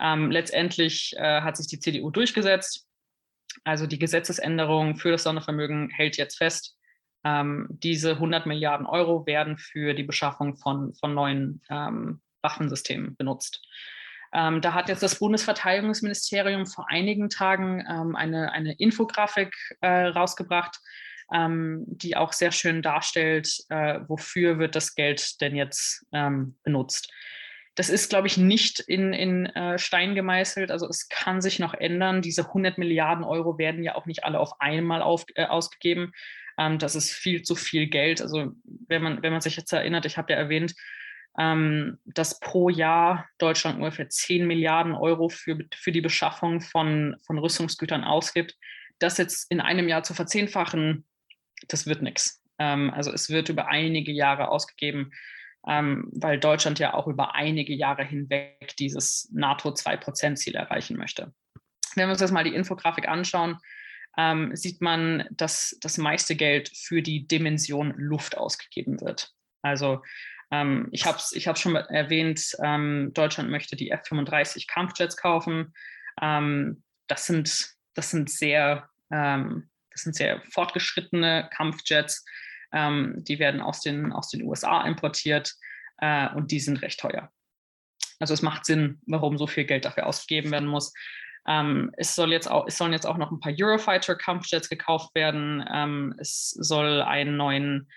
Ähm, 0.00 0.30
letztendlich 0.30 1.14
äh, 1.16 1.40
hat 1.40 1.56
sich 1.56 1.68
die 1.68 1.80
CDU 1.80 2.10
durchgesetzt. 2.10 2.86
Also 3.64 3.86
die 3.86 3.98
Gesetzesänderung 3.98 4.96
für 4.96 5.10
das 5.10 5.22
Sondervermögen 5.22 5.90
hält 5.90 6.16
jetzt 6.16 6.36
fest. 6.36 6.76
Ähm, 7.24 7.66
diese 7.70 8.12
100 8.12 8.46
Milliarden 8.46 8.86
Euro 8.86 9.26
werden 9.26 9.56
für 9.58 9.94
die 9.94 10.04
Beschaffung 10.04 10.56
von, 10.56 10.94
von 10.94 11.14
neuen 11.14 11.62
ähm, 11.70 12.20
Waffensystemen 12.46 13.16
benutzt. 13.16 13.60
Ähm, 14.32 14.60
da 14.60 14.74
hat 14.74 14.88
jetzt 14.88 15.02
das 15.02 15.18
Bundesverteidigungsministerium 15.18 16.66
vor 16.66 16.86
einigen 16.88 17.28
Tagen 17.28 17.84
ähm, 17.88 18.14
eine, 18.14 18.52
eine 18.52 18.74
Infografik 18.74 19.54
äh, 19.80 20.06
rausgebracht, 20.06 20.78
ähm, 21.34 21.84
die 21.88 22.16
auch 22.16 22.32
sehr 22.32 22.52
schön 22.52 22.82
darstellt, 22.82 23.48
äh, 23.68 24.00
wofür 24.06 24.58
wird 24.58 24.76
das 24.76 24.94
Geld 24.94 25.40
denn 25.40 25.56
jetzt 25.56 26.06
ähm, 26.12 26.56
benutzt. 26.62 27.12
Das 27.76 27.90
ist, 27.90 28.08
glaube 28.08 28.26
ich, 28.26 28.38
nicht 28.38 28.80
in, 28.80 29.12
in 29.12 29.46
äh, 29.46 29.78
Stein 29.78 30.14
gemeißelt. 30.14 30.70
Also 30.70 30.88
es 30.88 31.08
kann 31.08 31.42
sich 31.42 31.58
noch 31.58 31.74
ändern. 31.74 32.22
Diese 32.22 32.46
100 32.46 32.78
Milliarden 32.78 33.22
Euro 33.22 33.58
werden 33.58 33.82
ja 33.82 33.96
auch 33.96 34.06
nicht 34.06 34.24
alle 34.24 34.40
auf 34.40 34.60
einmal 34.60 35.02
auf, 35.02 35.26
äh, 35.34 35.44
ausgegeben. 35.44 36.12
Ähm, 36.58 36.78
das 36.78 36.94
ist 36.94 37.10
viel 37.10 37.42
zu 37.42 37.54
viel 37.54 37.86
Geld. 37.86 38.22
Also 38.22 38.52
wenn 38.64 39.02
man, 39.02 39.22
wenn 39.22 39.32
man 39.32 39.42
sich 39.42 39.56
jetzt 39.56 39.72
erinnert, 39.74 40.06
ich 40.06 40.16
habe 40.16 40.32
ja 40.32 40.38
erwähnt, 40.38 40.74
ähm, 41.38 41.98
dass 42.04 42.40
pro 42.40 42.68
Jahr 42.68 43.28
Deutschland 43.38 43.76
ungefähr 43.78 44.08
10 44.08 44.46
Milliarden 44.46 44.94
Euro 44.94 45.28
für, 45.28 45.58
für 45.74 45.92
die 45.92 46.00
Beschaffung 46.00 46.60
von, 46.60 47.16
von 47.26 47.38
Rüstungsgütern 47.38 48.04
ausgibt. 48.04 48.54
Das 48.98 49.18
jetzt 49.18 49.50
in 49.50 49.60
einem 49.60 49.88
Jahr 49.88 50.02
zu 50.02 50.14
verzehnfachen, 50.14 51.04
das 51.68 51.86
wird 51.86 52.02
nichts. 52.02 52.42
Ähm, 52.58 52.90
also 52.90 53.12
es 53.12 53.28
wird 53.28 53.50
über 53.50 53.68
einige 53.68 54.12
Jahre 54.12 54.48
ausgegeben, 54.48 55.12
ähm, 55.68 56.10
weil 56.14 56.38
Deutschland 56.38 56.78
ja 56.78 56.94
auch 56.94 57.06
über 57.06 57.34
einige 57.34 57.74
Jahre 57.74 58.04
hinweg 58.04 58.74
dieses 58.78 59.28
NATO-2-Prozent-Ziel 59.32 60.54
erreichen 60.54 60.96
möchte. 60.96 61.34
Wenn 61.96 62.08
wir 62.08 62.12
uns 62.12 62.20
jetzt 62.20 62.32
mal 62.32 62.44
die 62.44 62.54
Infografik 62.54 63.08
anschauen, 63.08 63.58
ähm, 64.16 64.56
sieht 64.56 64.80
man, 64.80 65.26
dass 65.30 65.76
das 65.80 65.98
meiste 65.98 66.36
Geld 66.36 66.70
für 66.74 67.02
die 67.02 67.26
Dimension 67.26 67.92
Luft 67.96 68.38
ausgegeben 68.38 69.00
wird. 69.02 69.32
Also 69.62 70.02
ähm, 70.50 70.88
ich 70.92 71.06
habe 71.06 71.18
es 71.18 71.32
ich 71.32 71.48
schon 71.58 71.76
erwähnt, 71.76 72.56
ähm, 72.62 73.10
Deutschland 73.14 73.50
möchte 73.50 73.76
die 73.76 73.90
F-35 73.90 74.66
Kampfjets 74.68 75.16
kaufen. 75.16 75.74
Ähm, 76.20 76.82
das, 77.08 77.26
sind, 77.26 77.74
das 77.94 78.10
sind 78.10 78.30
sehr 78.30 78.88
ähm, 79.10 79.68
das 79.96 80.02
sind 80.02 80.14
sehr 80.14 80.42
fortgeschrittene 80.50 81.48
Kampfjets. 81.54 82.22
Ähm, 82.70 83.24
die 83.24 83.38
werden 83.38 83.62
aus 83.62 83.80
den, 83.80 84.12
aus 84.12 84.28
den 84.28 84.42
USA 84.42 84.82
importiert 84.82 85.54
äh, 85.98 86.28
und 86.34 86.50
die 86.50 86.60
sind 86.60 86.82
recht 86.82 87.00
teuer. 87.00 87.32
Also 88.18 88.34
es 88.34 88.42
macht 88.42 88.66
Sinn, 88.66 89.00
warum 89.06 89.38
so 89.38 89.46
viel 89.46 89.64
Geld 89.64 89.86
dafür 89.86 90.06
ausgegeben 90.06 90.50
werden 90.50 90.68
muss. 90.68 90.92
Ähm, 91.48 91.92
es, 91.96 92.14
soll 92.14 92.32
jetzt 92.32 92.50
auch, 92.50 92.66
es 92.66 92.76
sollen 92.76 92.92
jetzt 92.92 93.06
auch 93.06 93.16
noch 93.16 93.30
ein 93.30 93.40
paar 93.40 93.54
Eurofighter-Kampfjets 93.58 94.68
gekauft 94.68 95.14
werden. 95.14 95.64
Ähm, 95.72 96.14
es 96.18 96.50
soll 96.50 97.00
einen 97.00 97.38
neuen 97.38 97.88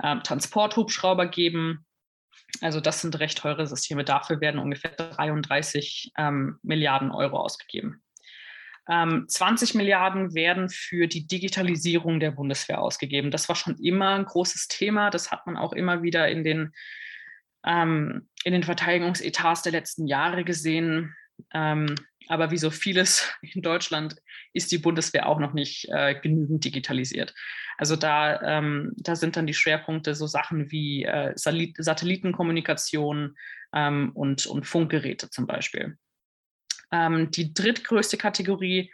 äh, 0.00 0.16
Transporthubschrauber 0.18 1.26
geben. 1.26 1.86
Also 2.60 2.80
das 2.80 3.00
sind 3.00 3.18
recht 3.18 3.38
teure 3.38 3.66
Systeme. 3.66 4.04
Dafür 4.04 4.40
werden 4.40 4.60
ungefähr 4.60 4.90
33 4.92 6.12
ähm, 6.16 6.58
Milliarden 6.62 7.10
Euro 7.10 7.38
ausgegeben. 7.38 8.02
20 8.88 9.74
ähm, 9.74 9.78
Milliarden 9.78 10.34
werden 10.34 10.68
für 10.68 11.08
die 11.08 11.26
Digitalisierung 11.26 12.20
der 12.20 12.30
Bundeswehr 12.30 12.80
ausgegeben. 12.80 13.32
Das 13.32 13.48
war 13.48 13.56
schon 13.56 13.76
immer 13.78 14.14
ein 14.14 14.24
großes 14.24 14.68
Thema. 14.68 15.10
Das 15.10 15.32
hat 15.32 15.44
man 15.46 15.56
auch 15.56 15.72
immer 15.72 16.02
wieder 16.02 16.28
in 16.28 16.44
den, 16.44 16.72
ähm, 17.64 18.28
in 18.44 18.52
den 18.52 18.62
Verteidigungsetats 18.62 19.62
der 19.62 19.72
letzten 19.72 20.06
Jahre 20.06 20.44
gesehen. 20.44 21.16
Ähm, 21.52 21.96
aber 22.28 22.52
wie 22.52 22.58
so 22.58 22.70
vieles 22.70 23.28
in 23.42 23.60
Deutschland 23.60 24.16
ist 24.56 24.72
die 24.72 24.78
Bundeswehr 24.78 25.28
auch 25.28 25.38
noch 25.38 25.52
nicht 25.52 25.88
äh, 25.90 26.18
genügend 26.20 26.64
digitalisiert. 26.64 27.34
Also 27.78 27.96
da, 27.96 28.40
ähm, 28.42 28.92
da 28.96 29.16
sind 29.16 29.36
dann 29.36 29.46
die 29.46 29.54
Schwerpunkte 29.54 30.14
so 30.14 30.26
Sachen 30.26 30.70
wie 30.70 31.04
äh, 31.04 31.32
Satellitenkommunikation 31.36 33.36
ähm, 33.74 34.12
und, 34.14 34.46
und 34.46 34.66
Funkgeräte 34.66 35.30
zum 35.30 35.46
Beispiel. 35.46 35.98
Ähm, 36.90 37.30
die 37.30 37.52
drittgrößte 37.52 38.16
Kategorie, 38.16 38.90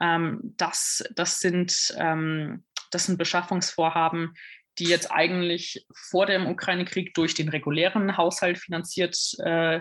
ähm, 0.00 0.40
das, 0.56 1.04
das, 1.14 1.40
sind, 1.40 1.94
ähm, 1.98 2.64
das 2.90 3.06
sind 3.06 3.18
Beschaffungsvorhaben, 3.18 4.34
die 4.78 4.86
jetzt 4.86 5.12
eigentlich 5.12 5.86
vor 5.94 6.26
dem 6.26 6.46
Ukraine-Krieg 6.46 7.14
durch 7.14 7.34
den 7.34 7.48
regulären 7.48 8.16
Haushalt 8.16 8.58
finanziert 8.58 9.16
äh, 9.44 9.80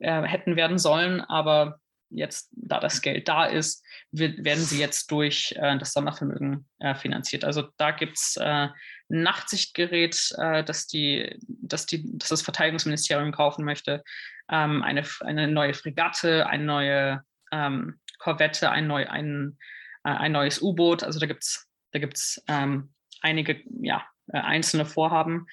äh, 0.00 0.22
hätten 0.22 0.56
werden 0.56 0.78
sollen, 0.78 1.20
aber 1.20 1.78
jetzt, 2.10 2.50
da 2.52 2.80
das 2.80 3.02
Geld 3.02 3.28
da 3.28 3.46
ist, 3.46 3.84
wird, 4.10 4.44
werden 4.44 4.62
sie 4.62 4.78
jetzt 4.78 5.10
durch 5.10 5.54
äh, 5.56 5.78
das 5.78 5.92
Sondervermögen 5.92 6.68
äh, 6.78 6.94
finanziert. 6.94 7.44
Also 7.44 7.68
da 7.76 7.90
gibt 7.90 8.16
es 8.16 8.36
äh, 8.38 8.44
ein 8.44 8.72
Nachtsichtgerät, 9.08 10.32
äh, 10.38 10.64
das, 10.64 10.86
die, 10.86 11.38
das, 11.46 11.86
die, 11.86 12.04
das 12.18 12.28
das 12.28 12.42
Verteidigungsministerium 12.42 13.32
kaufen 13.32 13.64
möchte 13.64 14.02
ähm, 14.50 14.82
eine, 14.82 15.04
eine 15.20 15.48
neue 15.48 15.74
Fregatte, 15.74 16.46
eine 16.46 16.64
neue 16.64 17.22
ähm, 17.52 17.98
Korvette, 18.18 18.70
ein, 18.70 18.86
neu, 18.86 19.06
ein, 19.08 19.58
äh, 20.04 20.10
ein 20.10 20.32
neues 20.32 20.60
U-Boot. 20.60 21.02
Also 21.02 21.18
da 21.18 21.26
gibt 21.26 21.42
es 21.42 21.68
da 21.94 22.00
gibt's, 22.00 22.42
ähm, 22.48 22.92
einige 23.20 23.62
ja, 23.80 24.04
äh, 24.32 24.38
einzelne 24.38 24.84
Vorhaben. 24.84 25.46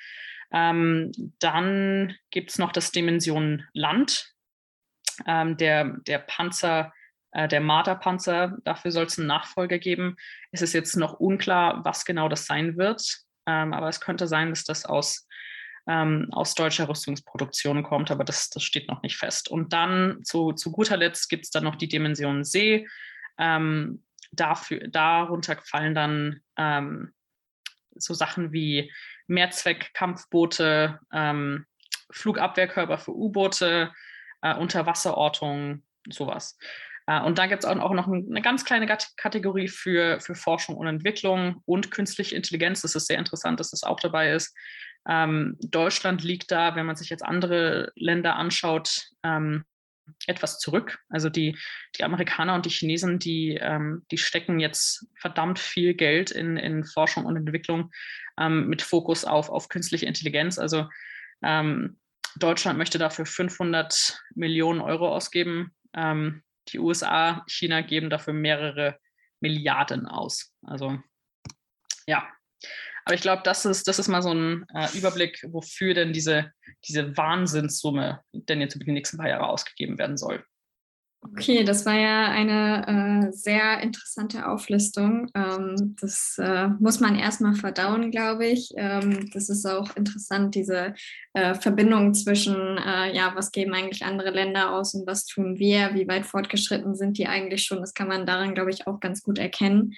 Ähm, 0.51 1.11
dann 1.39 2.15
gibt 2.31 2.49
es 2.49 2.57
noch 2.57 2.71
das 2.71 2.91
Dimension 2.91 3.63
Land. 3.73 4.33
Ähm, 5.27 5.57
der, 5.57 5.97
der 6.07 6.19
Panzer, 6.19 6.93
äh, 7.31 7.47
der 7.47 7.61
Marder-Panzer, 7.61 8.57
dafür 8.63 8.91
soll 8.91 9.05
es 9.05 9.17
einen 9.17 9.27
Nachfolger 9.27 9.79
geben. 9.79 10.15
Es 10.51 10.61
ist 10.61 10.73
jetzt 10.73 10.95
noch 10.95 11.19
unklar, 11.19 11.83
was 11.85 12.05
genau 12.05 12.29
das 12.29 12.45
sein 12.45 12.77
wird. 12.77 13.03
Ähm, 13.45 13.73
aber 13.73 13.89
es 13.89 14.01
könnte 14.01 14.27
sein, 14.27 14.49
dass 14.49 14.63
das 14.63 14.85
aus 14.85 15.27
ähm, 15.87 16.27
aus 16.31 16.53
deutscher 16.53 16.87
Rüstungsproduktion 16.87 17.83
kommt, 17.83 18.11
aber 18.11 18.23
das, 18.23 18.49
das 18.49 18.63
steht 18.63 18.87
noch 18.87 19.01
nicht 19.01 19.17
fest. 19.17 19.49
Und 19.49 19.73
dann 19.73 20.23
zu, 20.23 20.53
zu 20.53 20.71
guter 20.71 20.97
Letzt 20.97 21.29
gibt 21.29 21.45
es 21.45 21.51
dann 21.51 21.63
noch 21.63 21.75
die 21.75 21.87
Dimension 21.87 22.43
See. 22.43 22.87
Ähm, 23.37 24.03
dafür, 24.31 24.87
darunter 24.87 25.57
fallen 25.63 25.95
dann 25.95 26.41
ähm, 26.57 27.13
so 27.95 28.13
Sachen 28.13 28.53
wie 28.53 28.91
Mehrzweckkampfboote, 29.27 30.99
ähm, 31.11 31.65
Flugabwehrkörper 32.11 32.97
für 32.97 33.15
U-Boote, 33.15 33.91
äh, 34.41 34.55
Unterwasserortung, 34.55 35.83
sowas. 36.09 36.57
Äh, 37.07 37.21
und 37.21 37.37
da 37.37 37.47
gibt 37.47 37.63
es 37.63 37.69
auch 37.69 37.93
noch 37.93 38.07
eine 38.07 38.41
ganz 38.41 38.65
kleine 38.65 38.87
Kategorie 39.17 39.67
für, 39.67 40.19
für 40.19 40.35
Forschung 40.35 40.77
und 40.77 40.87
Entwicklung 40.87 41.61
und 41.65 41.91
künstliche 41.91 42.35
Intelligenz. 42.35 42.81
Das 42.81 42.95
ist 42.95 43.07
sehr 43.07 43.19
interessant, 43.19 43.59
dass 43.59 43.71
das 43.71 43.83
auch 43.83 43.99
dabei 43.99 44.31
ist. 44.31 44.55
Ähm, 45.07 45.57
Deutschland 45.61 46.23
liegt 46.23 46.51
da, 46.51 46.75
wenn 46.75 46.85
man 46.85 46.95
sich 46.95 47.09
jetzt 47.09 47.25
andere 47.25 47.91
Länder 47.95 48.35
anschaut, 48.35 49.09
ähm, 49.23 49.65
etwas 50.27 50.59
zurück. 50.59 50.99
Also 51.09 51.29
die, 51.29 51.57
die 51.97 52.03
Amerikaner 52.03 52.53
und 52.53 52.65
die 52.65 52.69
Chinesen, 52.69 53.17
die, 53.17 53.57
ähm, 53.59 54.05
die 54.11 54.17
stecken 54.17 54.59
jetzt 54.59 55.07
verdammt 55.15 55.57
viel 55.57 55.93
Geld 55.93 56.31
in, 56.31 56.57
in 56.57 56.83
Forschung 56.83 57.25
und 57.25 57.35
Entwicklung 57.35 57.91
ähm, 58.37 58.67
mit 58.67 58.81
Fokus 58.81 59.25
auf, 59.25 59.49
auf 59.49 59.69
künstliche 59.69 60.05
Intelligenz. 60.05 60.59
Also 60.59 60.87
ähm, 61.43 61.97
Deutschland 62.37 62.77
möchte 62.77 62.97
dafür 62.97 63.25
500 63.25 64.19
Millionen 64.35 64.81
Euro 64.81 65.13
ausgeben. 65.13 65.75
Ähm, 65.93 66.43
die 66.69 66.79
USA, 66.79 67.43
China 67.47 67.81
geben 67.81 68.09
dafür 68.09 68.33
mehrere 68.33 68.97
Milliarden 69.39 70.07
aus. 70.07 70.53
Also 70.63 70.99
ja, 72.07 72.27
aber 73.05 73.15
ich 73.15 73.21
glaube, 73.21 73.41
das 73.43 73.65
ist, 73.65 73.87
das 73.87 73.99
ist 73.99 74.07
mal 74.07 74.21
so 74.21 74.33
ein 74.33 74.65
äh, 74.73 74.87
Überblick, 74.97 75.43
wofür 75.49 75.93
denn 75.93 76.13
diese, 76.13 76.51
diese 76.87 77.15
Wahnsinnssumme 77.17 78.21
denn 78.31 78.61
jetzt 78.61 78.75
über 78.75 78.85
die 78.85 78.91
nächsten 78.91 79.17
paar 79.17 79.29
Jahre 79.29 79.47
ausgegeben 79.47 79.97
werden 79.97 80.17
soll. 80.17 80.45
Okay, 81.23 81.63
das 81.63 81.85
war 81.85 81.93
ja 81.93 82.29
eine 82.29 83.27
äh, 83.27 83.31
sehr 83.31 83.79
interessante 83.81 84.47
Auflistung. 84.47 85.29
Ähm, 85.35 85.95
das 86.01 86.35
äh, 86.39 86.67
muss 86.79 86.99
man 86.99 87.15
erstmal 87.15 87.53
verdauen, 87.53 88.09
glaube 88.09 88.47
ich. 88.47 88.71
Ähm, 88.75 89.29
das 89.31 89.47
ist 89.49 89.67
auch 89.67 89.95
interessant, 89.95 90.55
diese 90.55 90.95
äh, 91.33 91.53
Verbindung 91.53 92.15
zwischen, 92.15 92.55
äh, 92.55 93.15
ja, 93.15 93.33
was 93.35 93.51
geben 93.51 93.73
eigentlich 93.75 94.03
andere 94.03 94.31
Länder 94.31 94.73
aus 94.73 94.95
und 94.95 95.05
was 95.05 95.25
tun 95.27 95.59
wir, 95.59 95.93
wie 95.93 96.07
weit 96.07 96.25
fortgeschritten 96.25 96.95
sind 96.95 97.19
die 97.19 97.27
eigentlich 97.27 97.65
schon. 97.65 97.81
Das 97.81 97.93
kann 97.93 98.07
man 98.07 98.25
daran, 98.25 98.55
glaube 98.55 98.71
ich, 98.71 98.87
auch 98.87 98.99
ganz 98.99 99.21
gut 99.21 99.37
erkennen. 99.37 99.93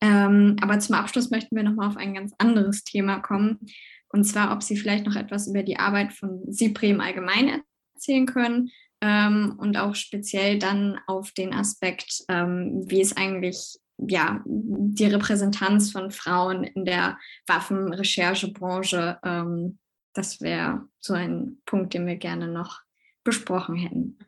Ähm, 0.00 0.56
aber 0.60 0.80
zum 0.80 0.96
Abschluss 0.96 1.30
möchten 1.30 1.54
wir 1.54 1.62
nochmal 1.62 1.86
auf 1.86 1.96
ein 1.96 2.14
ganz 2.14 2.32
anderes 2.38 2.82
Thema 2.82 3.20
kommen. 3.20 3.60
Und 4.08 4.24
zwar, 4.24 4.52
ob 4.52 4.64
Sie 4.64 4.76
vielleicht 4.76 5.06
noch 5.06 5.14
etwas 5.14 5.46
über 5.46 5.62
die 5.62 5.78
Arbeit 5.78 6.12
von 6.12 6.42
SIPRI 6.52 6.90
im 6.90 7.00
Allgemeinen 7.00 7.62
erzählen 7.94 8.26
können 8.26 8.72
ähm, 9.00 9.56
und 9.58 9.76
auch 9.76 9.94
speziell 9.94 10.58
dann 10.58 11.00
auf 11.06 11.32
den 11.32 11.54
Aspekt, 11.54 12.24
ähm, 12.28 12.82
wie 12.86 13.00
es 13.00 13.16
eigentlich 13.16 13.78
ja, 13.98 14.42
die 14.46 15.06
Repräsentanz 15.06 15.90
von 15.90 16.10
Frauen 16.10 16.64
in 16.64 16.84
der 16.84 17.18
Waffenrecherchebranche, 17.46 19.18
ähm, 19.24 19.78
das 20.14 20.40
wäre 20.40 20.88
so 21.00 21.14
ein 21.14 21.58
Punkt, 21.66 21.94
den 21.94 22.06
wir 22.06 22.16
gerne 22.16 22.48
noch 22.48 22.80
besprochen 23.24 23.76
hätten. 23.76 24.18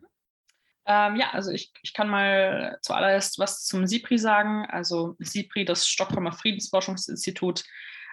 Ähm, 0.86 1.16
ja, 1.16 1.30
also 1.30 1.50
ich, 1.50 1.72
ich 1.82 1.94
kann 1.94 2.08
mal 2.08 2.78
zuallererst 2.82 3.38
was 3.38 3.64
zum 3.64 3.86
SIPRI 3.86 4.18
sagen. 4.18 4.66
Also 4.68 5.16
SIPRI, 5.20 5.64
das 5.64 5.86
Stockholmer 5.86 6.32
Friedensforschungsinstitut, 6.32 7.64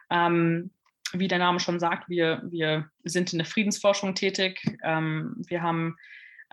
ähm, 0.10 0.72
wie 1.14 1.28
der 1.28 1.40
Name 1.40 1.60
schon 1.60 1.80
sagt, 1.80 2.10
wir, 2.10 2.42
wir 2.46 2.90
sind 3.04 3.32
in 3.34 3.40
der 3.40 3.48
Friedensforschung 3.48 4.14
tätig. 4.16 4.62
Ähm, 4.84 5.36
wir 5.48 5.62
haben 5.62 5.98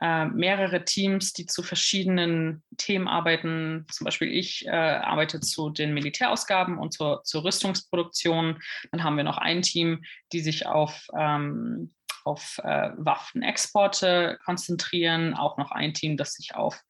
äh, 0.00 0.26
mehrere 0.26 0.84
Teams, 0.84 1.32
die 1.32 1.46
zu 1.46 1.62
verschiedenen 1.62 2.64
Themen 2.76 3.06
arbeiten. 3.06 3.86
Zum 3.92 4.04
Beispiel 4.04 4.32
ich 4.32 4.66
äh, 4.66 4.70
arbeite 4.70 5.40
zu 5.40 5.70
den 5.70 5.94
Militärausgaben 5.94 6.78
und 6.78 6.92
zur, 6.92 7.22
zur, 7.22 7.44
Rüstungsproduktion. 7.44 8.60
Dann 8.90 9.04
haben 9.04 9.16
wir 9.16 9.24
noch 9.24 9.38
ein 9.38 9.62
Team, 9.62 10.02
die 10.32 10.40
sich 10.40 10.66
auf, 10.66 11.06
ähm, 11.16 11.92
auf 12.24 12.58
äh, 12.64 12.90
Waffenexporte 12.96 14.38
konzentrieren. 14.44 15.34
Auch 15.34 15.58
noch 15.58 15.70
ein 15.70 15.94
Team, 15.94 16.16
das 16.16 16.34
sich 16.34 16.56
auf 16.56 16.80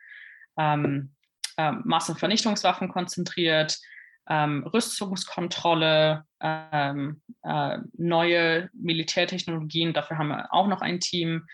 ähm, 0.57 1.15
äh, 1.59 1.73
Massenvernichtungswaffen 1.73 2.89
konzentriert. 2.89 3.79
Ähm, 4.27 4.67
Rüstungskontrolle, 4.67 6.25
ähm, 6.41 7.21
äh, 7.43 7.79
neue 7.93 8.71
Militärtechnologien, 8.73 9.93
dafür 9.93 10.17
haben 10.17 10.29
wir 10.29 10.53
auch 10.55 10.67
noch 10.67 10.81
ein 10.81 11.01
Team. 11.01 11.47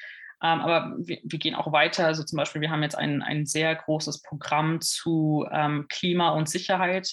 Ähm, 0.43 0.61
aber 0.61 0.95
wir, 0.99 1.19
wir, 1.23 1.39
gehen 1.39 1.55
auch 1.55 1.73
weiter. 1.73 2.07
Also 2.07 2.25
zum 2.25 2.37
Beispiel, 2.37 2.61
wir 2.61 2.71
haben 2.71 2.83
jetzt 2.83 2.97
ein, 2.97 3.23
ein 3.23 3.47
sehr 3.47 3.75
großes 3.75 4.23
Programm 4.23 4.81
zu 4.81 5.47
ähm, 5.51 5.87
Klima 5.89 6.31
und 6.31 6.49
Sicherheit. 6.49 7.13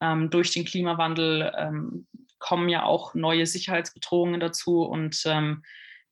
Ähm, 0.00 0.30
durch 0.30 0.52
den 0.52 0.64
Klimawandel 0.64 1.52
ähm, 1.56 2.06
kommen 2.38 2.68
ja 2.68 2.84
auch 2.84 3.14
neue 3.14 3.46
Sicherheitsbedrohungen 3.46 4.38
dazu. 4.38 4.82
Und 4.82 5.20
ähm, 5.26 5.62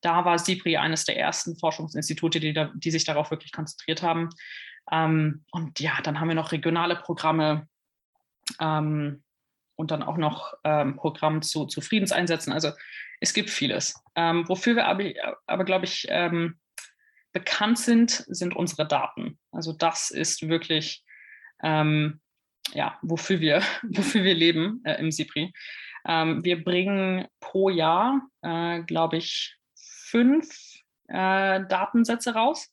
da 0.01 0.25
war 0.25 0.39
SIPRI 0.39 0.77
eines 0.77 1.05
der 1.05 1.19
ersten 1.19 1.57
Forschungsinstitute, 1.57 2.41
die, 2.41 2.53
da, 2.53 2.73
die 2.75 2.91
sich 2.91 3.05
darauf 3.05 3.31
wirklich 3.31 3.53
konzentriert 3.53 4.03
haben. 4.03 4.31
Ähm, 4.91 5.45
und 5.53 5.79
ja, 5.81 5.93
dann 6.03 6.19
haben 6.19 6.29
wir 6.29 6.35
noch 6.35 6.53
regionale 6.53 6.97
Programme 6.97 7.69
und 9.77 9.91
dann 9.91 10.03
auch 10.03 10.17
noch 10.17 10.55
ähm, 10.65 10.97
Programm 10.97 11.43
zu, 11.43 11.67
zu 11.67 11.81
Friedenseinsätzen. 11.81 12.53
Also 12.53 12.73
es 13.21 13.33
gibt 13.33 13.51
vieles. 13.51 14.03
Ähm, 14.15 14.49
wofür 14.49 14.77
wir 14.77 14.87
aber, 14.87 15.05
aber 15.47 15.65
glaube 15.65 15.85
ich, 15.85 16.07
ähm, 16.11 16.59
bekannt 17.33 17.79
sind, 17.79 18.25
sind 18.29 18.57
unsere 18.57 18.89
Daten. 18.89 19.39
Also 19.53 19.73
das 19.73 20.11
ist 20.11 20.49
wirklich, 20.49 21.05
ähm, 21.63 22.21
ja, 22.73 22.99
wofür 23.03 23.41
wir, 23.41 23.63
wofür 23.83 24.25
wir 24.25 24.35
leben 24.35 24.81
äh, 24.85 24.99
im 24.99 25.11
SIPRI. 25.11 25.53
Ähm, 26.09 26.45
wir 26.45 26.65
bringen 26.65 27.27
pro 27.41 27.69
Jahr, 27.69 28.23
äh, 28.43 28.81
glaube 28.83 29.19
ich, 29.19 29.57
fünf 29.75 30.49
äh, 31.09 31.65
Datensätze 31.67 32.35
raus. 32.35 32.73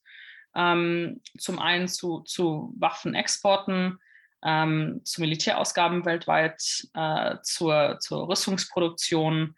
Ähm, 0.55 1.21
zum 1.37 1.59
einen 1.59 1.87
zu, 1.87 2.21
zu 2.21 2.73
Waffenexporten, 2.77 3.99
ähm, 4.43 5.01
zu 5.03 5.21
Militärausgaben 5.21 6.05
weltweit, 6.05 6.87
äh, 6.93 7.37
zur, 7.43 7.97
zur 7.99 8.27
Rüstungsproduktion, 8.27 9.55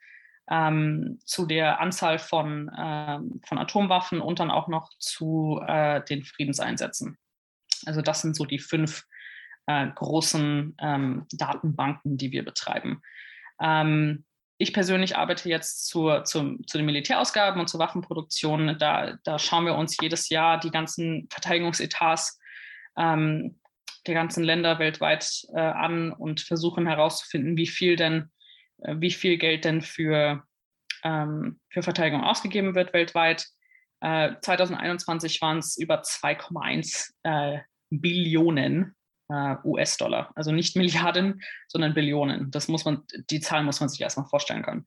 ähm, 0.50 1.20
zu 1.26 1.46
der 1.46 1.80
Anzahl 1.80 2.20
von, 2.20 2.72
ähm, 2.78 3.42
von 3.46 3.58
Atomwaffen 3.58 4.22
und 4.22 4.40
dann 4.40 4.52
auch 4.52 4.68
noch 4.68 4.92
zu 5.00 5.60
äh, 5.66 6.04
den 6.04 6.24
Friedenseinsätzen. 6.24 7.18
Also 7.86 8.02
das 8.02 8.22
sind 8.22 8.36
so 8.36 8.46
die 8.46 8.60
fünf 8.60 9.06
äh, 9.66 9.88
großen 9.88 10.76
ähm, 10.80 11.26
Datenbanken, 11.32 12.18
die 12.18 12.32
wir 12.32 12.46
betreiben. 12.46 13.02
Ähm, 13.60 14.26
ich 14.58 14.74
persönlich 14.74 15.18
arbeite 15.18 15.50
jetzt 15.50 15.88
zur, 15.88 16.24
zum, 16.24 16.66
zu 16.68 16.78
den 16.78 16.86
Militärausgaben 16.86 17.60
und 17.60 17.68
zur 17.68 17.80
Waffenproduktion. 17.80 18.78
Da, 18.80 19.18
da 19.24 19.38
schauen 19.38 19.66
wir 19.66 19.76
uns 19.76 19.98
jedes 20.00 20.30
Jahr 20.30 20.60
die 20.60 20.72
ganzen 20.72 21.28
Verteidigungsetats 21.30 22.40
ähm, 22.98 23.60
der 24.08 24.14
ganzen 24.14 24.44
Länder 24.44 24.80
weltweit 24.80 25.46
äh, 25.54 25.60
an 25.60 26.12
und 26.12 26.42
versuchen 26.42 26.88
herauszufinden, 26.88 27.58
wie 27.58 27.68
viel 27.68 27.96
denn 27.96 28.30
äh, 28.80 28.96
wie 28.98 29.12
viel 29.12 29.38
Geld 29.38 29.66
denn 29.66 29.82
für, 29.82 30.44
ähm, 31.04 31.60
für 31.70 31.84
Verteidigung 31.84 32.24
ausgegeben 32.24 32.76
wird 32.76 32.94
weltweit. 32.94 33.48
Äh, 34.02 34.34
2021 34.42 35.42
waren 35.42 35.60
es 35.60 35.78
über 35.78 36.02
2,1 36.02 37.12
äh, 37.24 37.60
Billionen 37.90 38.96
äh, 39.30 39.56
US-Dollar. 39.64 40.32
Also 40.36 40.52
nicht 40.52 40.76
Milliarden, 40.76 41.42
sondern 41.68 41.94
Billionen. 41.94 42.52
Das 42.52 42.68
muss 42.68 42.86
man, 42.86 43.04
die 43.30 43.40
Zahl 43.40 43.64
muss 43.64 43.80
man 43.80 43.90
sich 43.90 44.02
erstmal 44.02 44.28
vorstellen 44.28 44.64
können. 44.64 44.86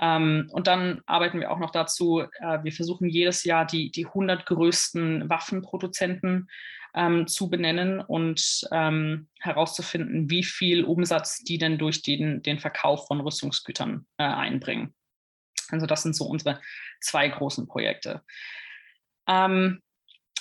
Ähm, 0.00 0.48
und 0.52 0.66
dann 0.66 1.02
arbeiten 1.06 1.40
wir 1.40 1.50
auch 1.50 1.58
noch 1.58 1.70
dazu, 1.70 2.20
äh, 2.20 2.64
wir 2.64 2.72
versuchen 2.72 3.08
jedes 3.08 3.44
Jahr 3.44 3.66
die, 3.66 3.90
die 3.90 4.06
100 4.06 4.46
größten 4.46 5.28
Waffenproduzenten 5.28 6.48
ähm, 6.94 7.26
zu 7.26 7.50
benennen 7.50 8.00
und 8.00 8.66
ähm, 8.72 9.28
herauszufinden, 9.38 10.30
wie 10.30 10.42
viel 10.42 10.84
Umsatz 10.84 11.44
die 11.44 11.58
denn 11.58 11.78
durch 11.78 12.02
den, 12.02 12.42
den 12.42 12.58
Verkauf 12.58 13.06
von 13.06 13.20
Rüstungsgütern 13.20 14.06
äh, 14.16 14.24
einbringen. 14.24 14.94
Also 15.68 15.86
das 15.86 16.02
sind 16.02 16.16
so 16.16 16.24
unsere 16.24 16.60
zwei 17.00 17.28
großen 17.28 17.66
Projekte. 17.68 18.22
Ähm, 19.28 19.82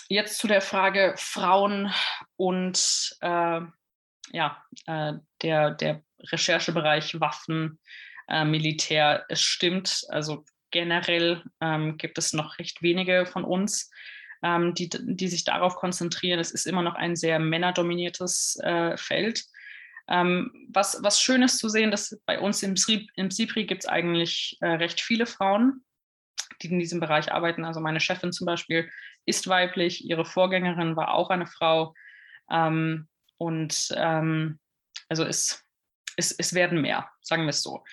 jetzt 0.08 0.38
zu 0.38 0.48
der 0.48 0.62
Frage 0.62 1.14
Frauen 1.18 1.94
und 2.38 3.18
äh, 3.22 3.62
ja, 4.32 4.64
äh, 4.88 5.14
der, 5.42 5.72
der 5.72 6.04
Recherchebereich 6.20 7.20
Waffen, 7.20 7.80
äh, 8.30 8.46
Militär. 8.46 9.26
Es 9.30 9.42
stimmt, 9.42 10.04
also 10.10 10.46
generell 10.72 11.44
ähm, 11.62 11.98
gibt 11.98 12.18
es 12.18 12.34
noch 12.34 12.60
recht 12.60 12.82
wenige 12.82 13.26
von 13.26 13.44
uns, 13.44 13.90
ähm, 14.44 14.74
die, 14.74 14.90
die 14.90 15.28
sich 15.28 15.44
darauf 15.44 15.76
konzentrieren. 15.76 16.40
Es 16.40 16.52
ist 16.52 16.68
immer 16.68 16.82
noch 16.82 16.96
ein 16.96 17.16
sehr 17.16 17.40
männerdominiertes 17.40 18.60
äh, 18.64 18.96
Feld. 18.98 19.44
Ähm, 20.08 20.52
was, 20.70 21.00
was 21.04 21.22
schön 21.22 21.44
ist 21.44 21.60
zu 21.60 21.70
sehen, 21.70 21.92
dass 21.92 22.20
bei 22.26 22.40
uns 22.40 22.64
im, 22.64 22.76
im 23.16 23.32
SIPRI 23.32 23.66
gibt 23.66 23.84
es 23.84 23.90
eigentlich 23.90 24.58
äh, 24.62 24.68
recht 24.68 25.02
viele 25.02 25.26
Frauen, 25.26 25.84
die 26.62 26.68
in 26.68 26.80
diesem 26.80 27.00
Bereich 27.00 27.32
arbeiten. 27.32 27.64
Also 27.64 27.80
meine 27.80 28.00
Chefin 28.00 28.32
zum 28.32 28.46
Beispiel 28.46 28.90
ist 29.26 29.48
weiblich, 29.48 30.06
ihre 30.06 30.26
Vorgängerin 30.26 30.96
war 30.96 31.14
auch 31.14 31.30
eine 31.30 31.46
Frau. 31.46 31.94
Ähm, 32.52 33.08
und 33.38 33.90
ähm, 33.96 34.60
also 35.10 35.24
es, 35.26 35.64
es, 36.16 36.32
es 36.32 36.54
werden 36.54 36.82
mehr, 36.82 37.10
sagen 37.22 37.44
wir 37.44 37.50
es 37.50 37.62
so. 37.62 37.84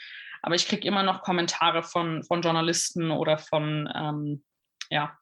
Aber 0.46 0.54
ich 0.54 0.68
kriege 0.68 0.86
immer 0.86 1.02
noch 1.02 1.22
Kommentare 1.22 1.82
von, 1.82 2.22
von 2.22 2.40
Journalisten 2.40 3.10
oder 3.10 3.36
von, 3.36 3.92
ähm, 3.92 4.44
ja, 4.90 5.18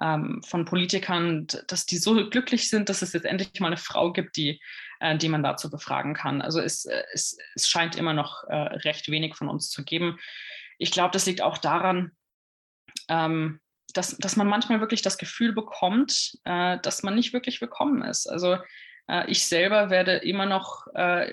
ähm, 0.00 0.42
von 0.42 0.64
Politikern, 0.64 1.46
dass 1.68 1.84
die 1.84 1.98
so 1.98 2.30
glücklich 2.30 2.70
sind, 2.70 2.88
dass 2.88 3.02
es 3.02 3.12
jetzt 3.12 3.26
endlich 3.26 3.60
mal 3.60 3.66
eine 3.66 3.76
Frau 3.76 4.10
gibt, 4.10 4.38
die, 4.38 4.62
äh, 5.00 5.18
die 5.18 5.28
man 5.28 5.42
dazu 5.42 5.68
befragen 5.68 6.14
kann. 6.14 6.40
Also 6.40 6.60
es, 6.60 6.86
äh, 6.86 7.02
es, 7.12 7.36
es 7.54 7.68
scheint 7.68 7.96
immer 7.96 8.14
noch 8.14 8.44
äh, 8.44 8.54
recht 8.54 9.10
wenig 9.10 9.36
von 9.36 9.50
uns 9.50 9.68
zu 9.68 9.84
geben. 9.84 10.18
Ich 10.78 10.92
glaube, 10.92 11.10
das 11.10 11.26
liegt 11.26 11.42
auch 11.42 11.58
daran, 11.58 12.12
ähm, 13.10 13.60
dass, 13.92 14.16
dass 14.16 14.36
man 14.36 14.48
manchmal 14.48 14.80
wirklich 14.80 15.02
das 15.02 15.18
Gefühl 15.18 15.52
bekommt, 15.52 16.38
äh, 16.44 16.78
dass 16.80 17.02
man 17.02 17.16
nicht 17.16 17.34
wirklich 17.34 17.60
willkommen 17.60 18.00
ist. 18.00 18.26
Also 18.26 18.56
äh, 19.08 19.30
ich 19.30 19.46
selber 19.46 19.90
werde 19.90 20.16
immer 20.16 20.46
noch 20.46 20.86
äh, 20.94 21.30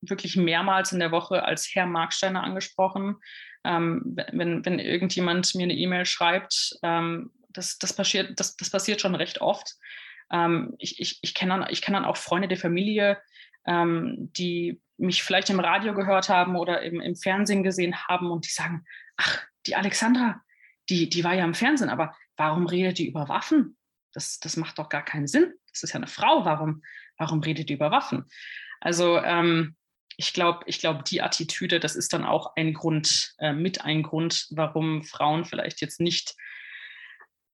wirklich 0.00 0.36
mehrmals 0.36 0.92
in 0.92 0.98
der 0.98 1.10
Woche 1.10 1.44
als 1.44 1.68
Herr 1.72 1.86
Marksteiner 1.86 2.42
angesprochen. 2.42 3.16
Ähm, 3.64 4.16
wenn, 4.32 4.64
wenn 4.64 4.78
irgendjemand 4.78 5.54
mir 5.54 5.64
eine 5.64 5.74
E-Mail 5.74 6.04
schreibt, 6.04 6.78
ähm, 6.82 7.32
das, 7.48 7.78
das, 7.78 7.94
passiert, 7.94 8.38
das, 8.38 8.56
das 8.56 8.70
passiert 8.70 9.00
schon 9.00 9.14
recht 9.14 9.40
oft. 9.40 9.74
Ähm, 10.30 10.74
ich, 10.78 11.00
ich, 11.00 11.18
ich 11.22 11.34
kenne 11.34 11.58
dann, 11.58 11.74
kenn 11.74 11.94
dann 11.94 12.04
auch 12.04 12.16
Freunde 12.16 12.48
der 12.48 12.58
Familie, 12.58 13.18
ähm, 13.66 14.30
die 14.36 14.80
mich 14.98 15.22
vielleicht 15.22 15.50
im 15.50 15.60
Radio 15.60 15.94
gehört 15.94 16.28
haben 16.28 16.56
oder 16.56 16.82
im, 16.82 17.00
im 17.00 17.16
Fernsehen 17.16 17.62
gesehen 17.62 17.96
haben 18.06 18.30
und 18.30 18.46
die 18.46 18.50
sagen, 18.50 18.84
ach, 19.16 19.44
die 19.66 19.76
Alexandra, 19.76 20.42
die, 20.88 21.08
die 21.08 21.24
war 21.24 21.34
ja 21.34 21.44
im 21.44 21.54
Fernsehen, 21.54 21.90
aber 21.90 22.14
warum 22.36 22.66
redet 22.66 22.98
die 22.98 23.08
über 23.08 23.28
Waffen? 23.28 23.76
Das, 24.12 24.38
das 24.38 24.56
macht 24.56 24.78
doch 24.78 24.88
gar 24.88 25.04
keinen 25.04 25.26
Sinn. 25.26 25.52
Das 25.72 25.82
ist 25.82 25.92
ja 25.92 25.96
eine 25.96 26.06
Frau, 26.06 26.44
warum, 26.44 26.82
warum 27.18 27.40
redet 27.40 27.68
die 27.68 27.74
über 27.74 27.90
Waffen? 27.90 28.24
Also 28.80 29.18
ähm, 29.18 29.76
ich 30.16 30.32
glaube, 30.32 30.60
ich 30.66 30.80
glaube, 30.80 31.02
die 31.02 31.20
Attitüde, 31.20 31.78
das 31.78 31.94
ist 31.94 32.12
dann 32.12 32.24
auch 32.24 32.56
ein 32.56 32.72
Grund, 32.72 33.34
äh, 33.38 33.52
mit 33.52 33.82
ein 33.82 34.02
Grund, 34.02 34.46
warum 34.50 35.02
Frauen 35.02 35.44
vielleicht 35.44 35.80
jetzt 35.80 36.00
nicht, 36.00 36.34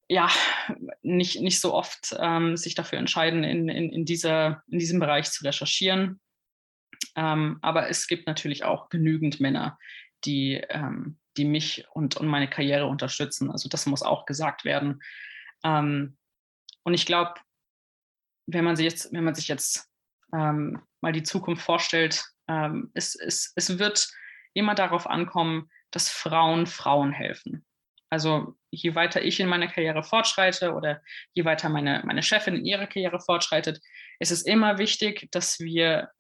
ja, 0.09 0.31
nicht, 1.03 1.40
nicht 1.40 1.61
so 1.61 1.75
oft 1.75 2.14
ähm, 2.18 2.57
sich 2.57 2.75
dafür 2.75 2.98
entscheiden, 2.98 3.42
in, 3.42 3.68
in, 3.68 3.90
in, 3.90 4.05
dieser, 4.05 4.62
in 4.68 4.79
diesem 4.79 5.01
Bereich 5.01 5.31
zu 5.31 5.44
recherchieren. 5.44 6.20
Ähm, 7.16 7.59
aber 7.62 7.88
es 7.88 8.07
gibt 8.07 8.27
natürlich 8.27 8.64
auch 8.64 8.88
genügend 8.90 9.40
Männer, 9.40 9.79
die, 10.25 10.62
ähm, 10.68 11.18
die 11.37 11.44
mich 11.44 11.87
und, 11.92 12.16
und 12.16 12.29
meine 12.29 12.48
Karriere 12.48 12.87
unterstützen. 12.87 13.51
Also 13.51 13.68
das 13.68 13.87
muss 13.87 14.03
auch 14.03 14.25
gesagt 14.25 14.64
werden. 14.64 15.03
Ähm, 15.64 16.16
und 16.85 16.94
ich 16.94 17.07
glaube, 17.07 17.35
wenn 18.46 18.64
man 18.64 18.77
sich 18.77 18.85
jetzt, 18.85 19.12
wenn 19.12 19.25
man 19.25 19.35
sich 19.35 19.48
jetzt 19.48 19.90
ähm, 20.33 20.81
mal 21.01 21.12
die 21.12 21.22
Zukunft 21.22 21.62
vorstellt, 21.62 22.32
ähm, 22.48 22.90
es, 22.94 23.14
es, 23.14 23.52
es 23.57 23.78
wird 23.78 24.09
immer 24.55 24.74
darauf 24.74 25.07
ankommen, 25.07 25.70
dass 25.90 26.09
Frauen 26.09 26.66
Frauen 26.66 27.12
helfen. 27.12 27.64
Also 28.11 28.57
je 28.70 28.94
weiter 28.94 29.22
ich 29.22 29.40
in 29.40 29.48
meiner 29.48 29.68
Karriere 29.68 30.02
fortschreite 30.02 30.74
oder 30.74 31.00
je 31.33 31.46
weiter 31.46 31.70
meine, 31.70 32.02
meine 32.05 32.22
Chefin 32.22 32.57
in 32.57 32.64
ihrer 32.66 32.87
Karriere 32.87 33.20
fortschreitet, 33.20 33.81
ist 34.18 34.31
es 34.31 34.42
immer 34.42 34.76
wichtig, 34.76 35.28
dass 35.31 35.61
wir, 35.61 36.11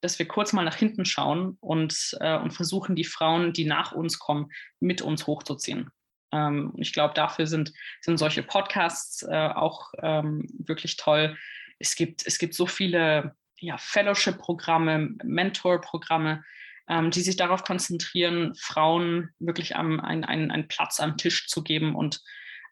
dass 0.00 0.18
wir 0.18 0.26
kurz 0.26 0.54
mal 0.54 0.64
nach 0.64 0.76
hinten 0.76 1.04
schauen 1.04 1.58
und, 1.60 2.16
äh, 2.20 2.38
und 2.38 2.52
versuchen, 2.52 2.96
die 2.96 3.04
Frauen, 3.04 3.52
die 3.52 3.66
nach 3.66 3.92
uns 3.92 4.18
kommen, 4.18 4.50
mit 4.80 5.02
uns 5.02 5.26
hochzuziehen. 5.26 5.90
Ähm, 6.32 6.72
ich 6.78 6.94
glaube, 6.94 7.12
dafür 7.12 7.46
sind, 7.46 7.74
sind 8.00 8.16
solche 8.16 8.42
Podcasts 8.42 9.22
äh, 9.22 9.50
auch 9.54 9.92
ähm, 10.02 10.46
wirklich 10.58 10.96
toll. 10.96 11.36
Es 11.78 11.94
gibt, 11.94 12.26
es 12.26 12.38
gibt 12.38 12.54
so 12.54 12.66
viele 12.66 13.36
ja, 13.64 13.78
Fellowship-Programme, 13.78 15.16
Mentor-Programme, 15.22 16.44
ähm, 16.88 17.10
die 17.10 17.22
sich 17.22 17.36
darauf 17.36 17.64
konzentrieren, 17.64 18.54
Frauen 18.56 19.30
wirklich 19.38 19.76
am, 19.76 20.00
ein, 20.00 20.24
ein, 20.24 20.50
einen 20.50 20.68
Platz 20.68 21.00
am 21.00 21.16
Tisch 21.16 21.48
zu 21.48 21.62
geben 21.62 21.94
und 21.94 22.20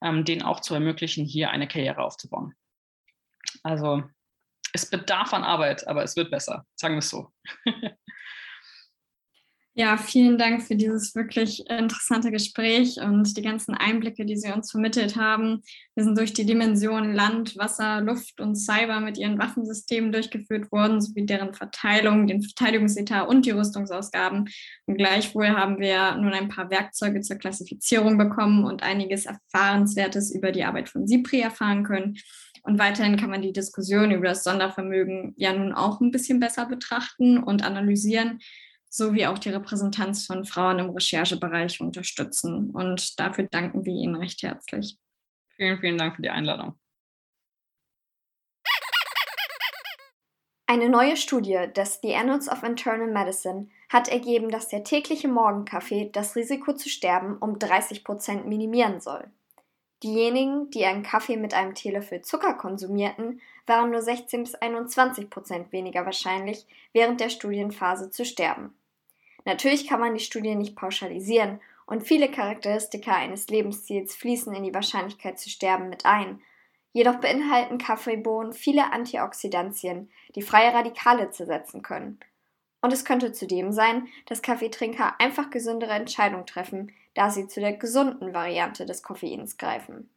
ähm, 0.02 0.24
denen 0.24 0.42
auch 0.42 0.60
zu 0.60 0.74
ermöglichen, 0.74 1.24
hier 1.24 1.50
eine 1.50 1.68
Karriere 1.68 2.02
aufzubauen. 2.02 2.54
Also 3.62 4.02
es 4.72 4.88
bedarf 4.88 5.32
an 5.32 5.44
Arbeit, 5.44 5.86
aber 5.86 6.02
es 6.02 6.16
wird 6.16 6.30
besser, 6.30 6.66
sagen 6.74 6.94
wir 6.94 6.98
es 6.98 7.10
so. 7.10 7.32
Ja, 9.74 9.96
vielen 9.96 10.36
Dank 10.36 10.62
für 10.62 10.76
dieses 10.76 11.14
wirklich 11.14 11.66
interessante 11.70 12.30
Gespräch 12.30 12.98
und 13.00 13.34
die 13.38 13.42
ganzen 13.42 13.74
Einblicke, 13.74 14.26
die 14.26 14.36
Sie 14.36 14.52
uns 14.52 14.70
vermittelt 14.70 15.16
haben. 15.16 15.62
Wir 15.94 16.04
sind 16.04 16.18
durch 16.18 16.34
die 16.34 16.44
Dimensionen 16.44 17.14
Land, 17.14 17.56
Wasser, 17.56 18.02
Luft 18.02 18.38
und 18.42 18.54
Cyber 18.54 19.00
mit 19.00 19.16
ihren 19.16 19.38
Waffensystemen 19.38 20.12
durchgeführt 20.12 20.70
worden, 20.70 21.00
sowie 21.00 21.24
deren 21.24 21.54
Verteilung, 21.54 22.26
den 22.26 22.42
Verteidigungsetat 22.42 23.26
und 23.26 23.46
die 23.46 23.52
Rüstungsausgaben. 23.52 24.50
Und 24.84 24.96
gleichwohl 24.98 25.48
haben 25.48 25.80
wir 25.80 26.16
nun 26.16 26.34
ein 26.34 26.50
paar 26.50 26.68
Werkzeuge 26.68 27.22
zur 27.22 27.36
Klassifizierung 27.36 28.18
bekommen 28.18 28.64
und 28.64 28.82
einiges 28.82 29.24
Erfahrenswertes 29.24 30.34
über 30.34 30.52
die 30.52 30.64
Arbeit 30.64 30.90
von 30.90 31.06
SIPRI 31.06 31.40
erfahren 31.40 31.82
können. 31.84 32.18
Und 32.62 32.78
weiterhin 32.78 33.16
kann 33.16 33.30
man 33.30 33.40
die 33.40 33.54
Diskussion 33.54 34.10
über 34.10 34.28
das 34.28 34.44
Sondervermögen 34.44 35.32
ja 35.38 35.54
nun 35.54 35.72
auch 35.72 36.02
ein 36.02 36.10
bisschen 36.10 36.40
besser 36.40 36.66
betrachten 36.66 37.42
und 37.42 37.64
analysieren 37.64 38.38
sowie 38.92 39.26
auch 39.26 39.38
die 39.38 39.48
Repräsentanz 39.48 40.26
von 40.26 40.44
Frauen 40.44 40.78
im 40.78 40.90
Recherchebereich 40.90 41.80
unterstützen. 41.80 42.70
Und 42.70 43.18
dafür 43.18 43.44
danken 43.44 43.86
wir 43.86 43.94
Ihnen 43.94 44.16
recht 44.16 44.42
herzlich. 44.42 44.98
Vielen, 45.56 45.78
vielen 45.80 45.98
Dank 45.98 46.16
für 46.16 46.22
die 46.22 46.30
Einladung. 46.30 46.78
Eine 50.66 50.88
neue 50.88 51.16
Studie 51.16 51.66
des 51.74 52.00
The 52.02 52.14
Annals 52.14 52.48
of 52.48 52.62
Internal 52.62 53.10
Medicine 53.10 53.68
hat 53.88 54.08
ergeben, 54.08 54.50
dass 54.50 54.68
der 54.68 54.84
tägliche 54.84 55.28
Morgenkaffee 55.28 56.10
das 56.12 56.36
Risiko 56.36 56.74
zu 56.74 56.88
sterben 56.88 57.36
um 57.38 57.58
30 57.58 58.04
Prozent 58.04 58.46
minimieren 58.46 59.00
soll. 59.00 59.24
Diejenigen, 60.02 60.70
die 60.70 60.84
einen 60.84 61.02
Kaffee 61.02 61.36
mit 61.36 61.54
einem 61.54 61.74
Teelöffel 61.74 62.22
Zucker 62.22 62.54
konsumierten, 62.54 63.40
waren 63.66 63.90
nur 63.90 64.02
16 64.02 64.44
bis 64.44 64.54
21 64.54 65.30
Prozent 65.30 65.72
weniger 65.72 66.04
wahrscheinlich, 66.04 66.66
während 66.92 67.20
der 67.20 67.28
Studienphase 67.28 68.10
zu 68.10 68.24
sterben. 68.24 68.74
Natürlich 69.44 69.88
kann 69.88 70.00
man 70.00 70.14
die 70.14 70.20
Studie 70.20 70.54
nicht 70.54 70.76
pauschalisieren 70.76 71.60
und 71.86 72.02
viele 72.02 72.30
Charakteristika 72.30 73.14
eines 73.14 73.48
Lebensstils 73.48 74.14
fließen 74.14 74.54
in 74.54 74.62
die 74.62 74.74
Wahrscheinlichkeit 74.74 75.38
zu 75.38 75.50
sterben 75.50 75.88
mit 75.88 76.06
ein. 76.06 76.40
Jedoch 76.92 77.16
beinhalten 77.16 77.78
Kaffeebohnen 77.78 78.52
viele 78.52 78.92
Antioxidantien, 78.92 80.10
die 80.34 80.42
freie 80.42 80.72
Radikale 80.74 81.30
zersetzen 81.30 81.82
können. 81.82 82.20
Und 82.80 82.92
es 82.92 83.04
könnte 83.04 83.32
zudem 83.32 83.72
sein, 83.72 84.08
dass 84.26 84.42
Kaffeetrinker 84.42 85.20
einfach 85.20 85.50
gesündere 85.50 85.92
Entscheidungen 85.92 86.46
treffen, 86.46 86.92
da 87.14 87.30
sie 87.30 87.46
zu 87.46 87.60
der 87.60 87.74
gesunden 87.74 88.34
Variante 88.34 88.86
des 88.86 89.02
Koffeins 89.02 89.56
greifen. 89.56 90.10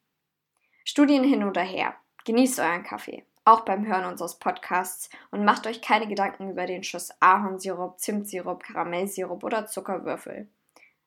Studien 0.84 1.24
hin 1.24 1.44
oder 1.44 1.62
her. 1.62 1.96
Genießt 2.26 2.60
euren 2.60 2.84
Kaffee 2.84 3.24
auch 3.46 3.62
beim 3.62 3.86
Hören 3.86 4.06
unseres 4.06 4.40
Podcasts 4.40 5.10
und 5.32 5.46
macht 5.46 5.68
euch 5.68 5.82
keine 5.82 6.08
Gedanken 6.08 6.50
über 6.50 6.66
den 6.66 6.84
Schuss 6.84 7.12
Ahornsirup, 7.20 8.00
Zimtsirup, 8.00 8.64
Karamellsirup 8.64 9.44
oder 9.44 9.68
Zuckerwürfel. 9.68 10.50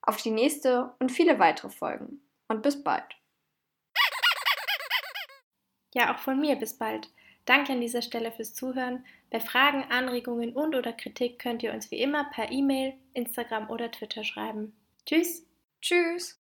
Auf 0.03 0.23
die 0.23 0.31
nächste 0.31 0.95
und 1.01 1.11
viele 1.11 1.39
weitere 1.39 1.69
Folgen. 1.69 2.23
Und 2.49 2.63
bis 2.63 2.83
bald. 2.83 3.05
Ja, 5.95 6.15
auch 6.15 6.19
von 6.19 6.41
mir 6.41 6.57
bis 6.57 6.79
bald. 6.79 7.11
Danke 7.45 7.73
an 7.73 7.81
dieser 7.81 8.03
Stelle 8.03 8.31
fürs 8.31 8.55
Zuhören. 8.55 9.05
Bei 9.31 9.41
Fragen, 9.41 9.85
Anregungen 9.91 10.53
und 10.53 10.75
oder 10.75 10.93
Kritik 10.93 11.39
könnt 11.39 11.63
ihr 11.63 11.73
uns 11.73 11.91
wie 11.91 12.01
immer 12.01 12.25
per 12.31 12.51
E-Mail, 12.53 12.95
Instagram 13.15 13.71
oder 13.71 13.91
Twitter 13.91 14.23
schreiben. 14.23 14.77
Tschüss. 15.07 15.47
Tschüss. 15.81 16.39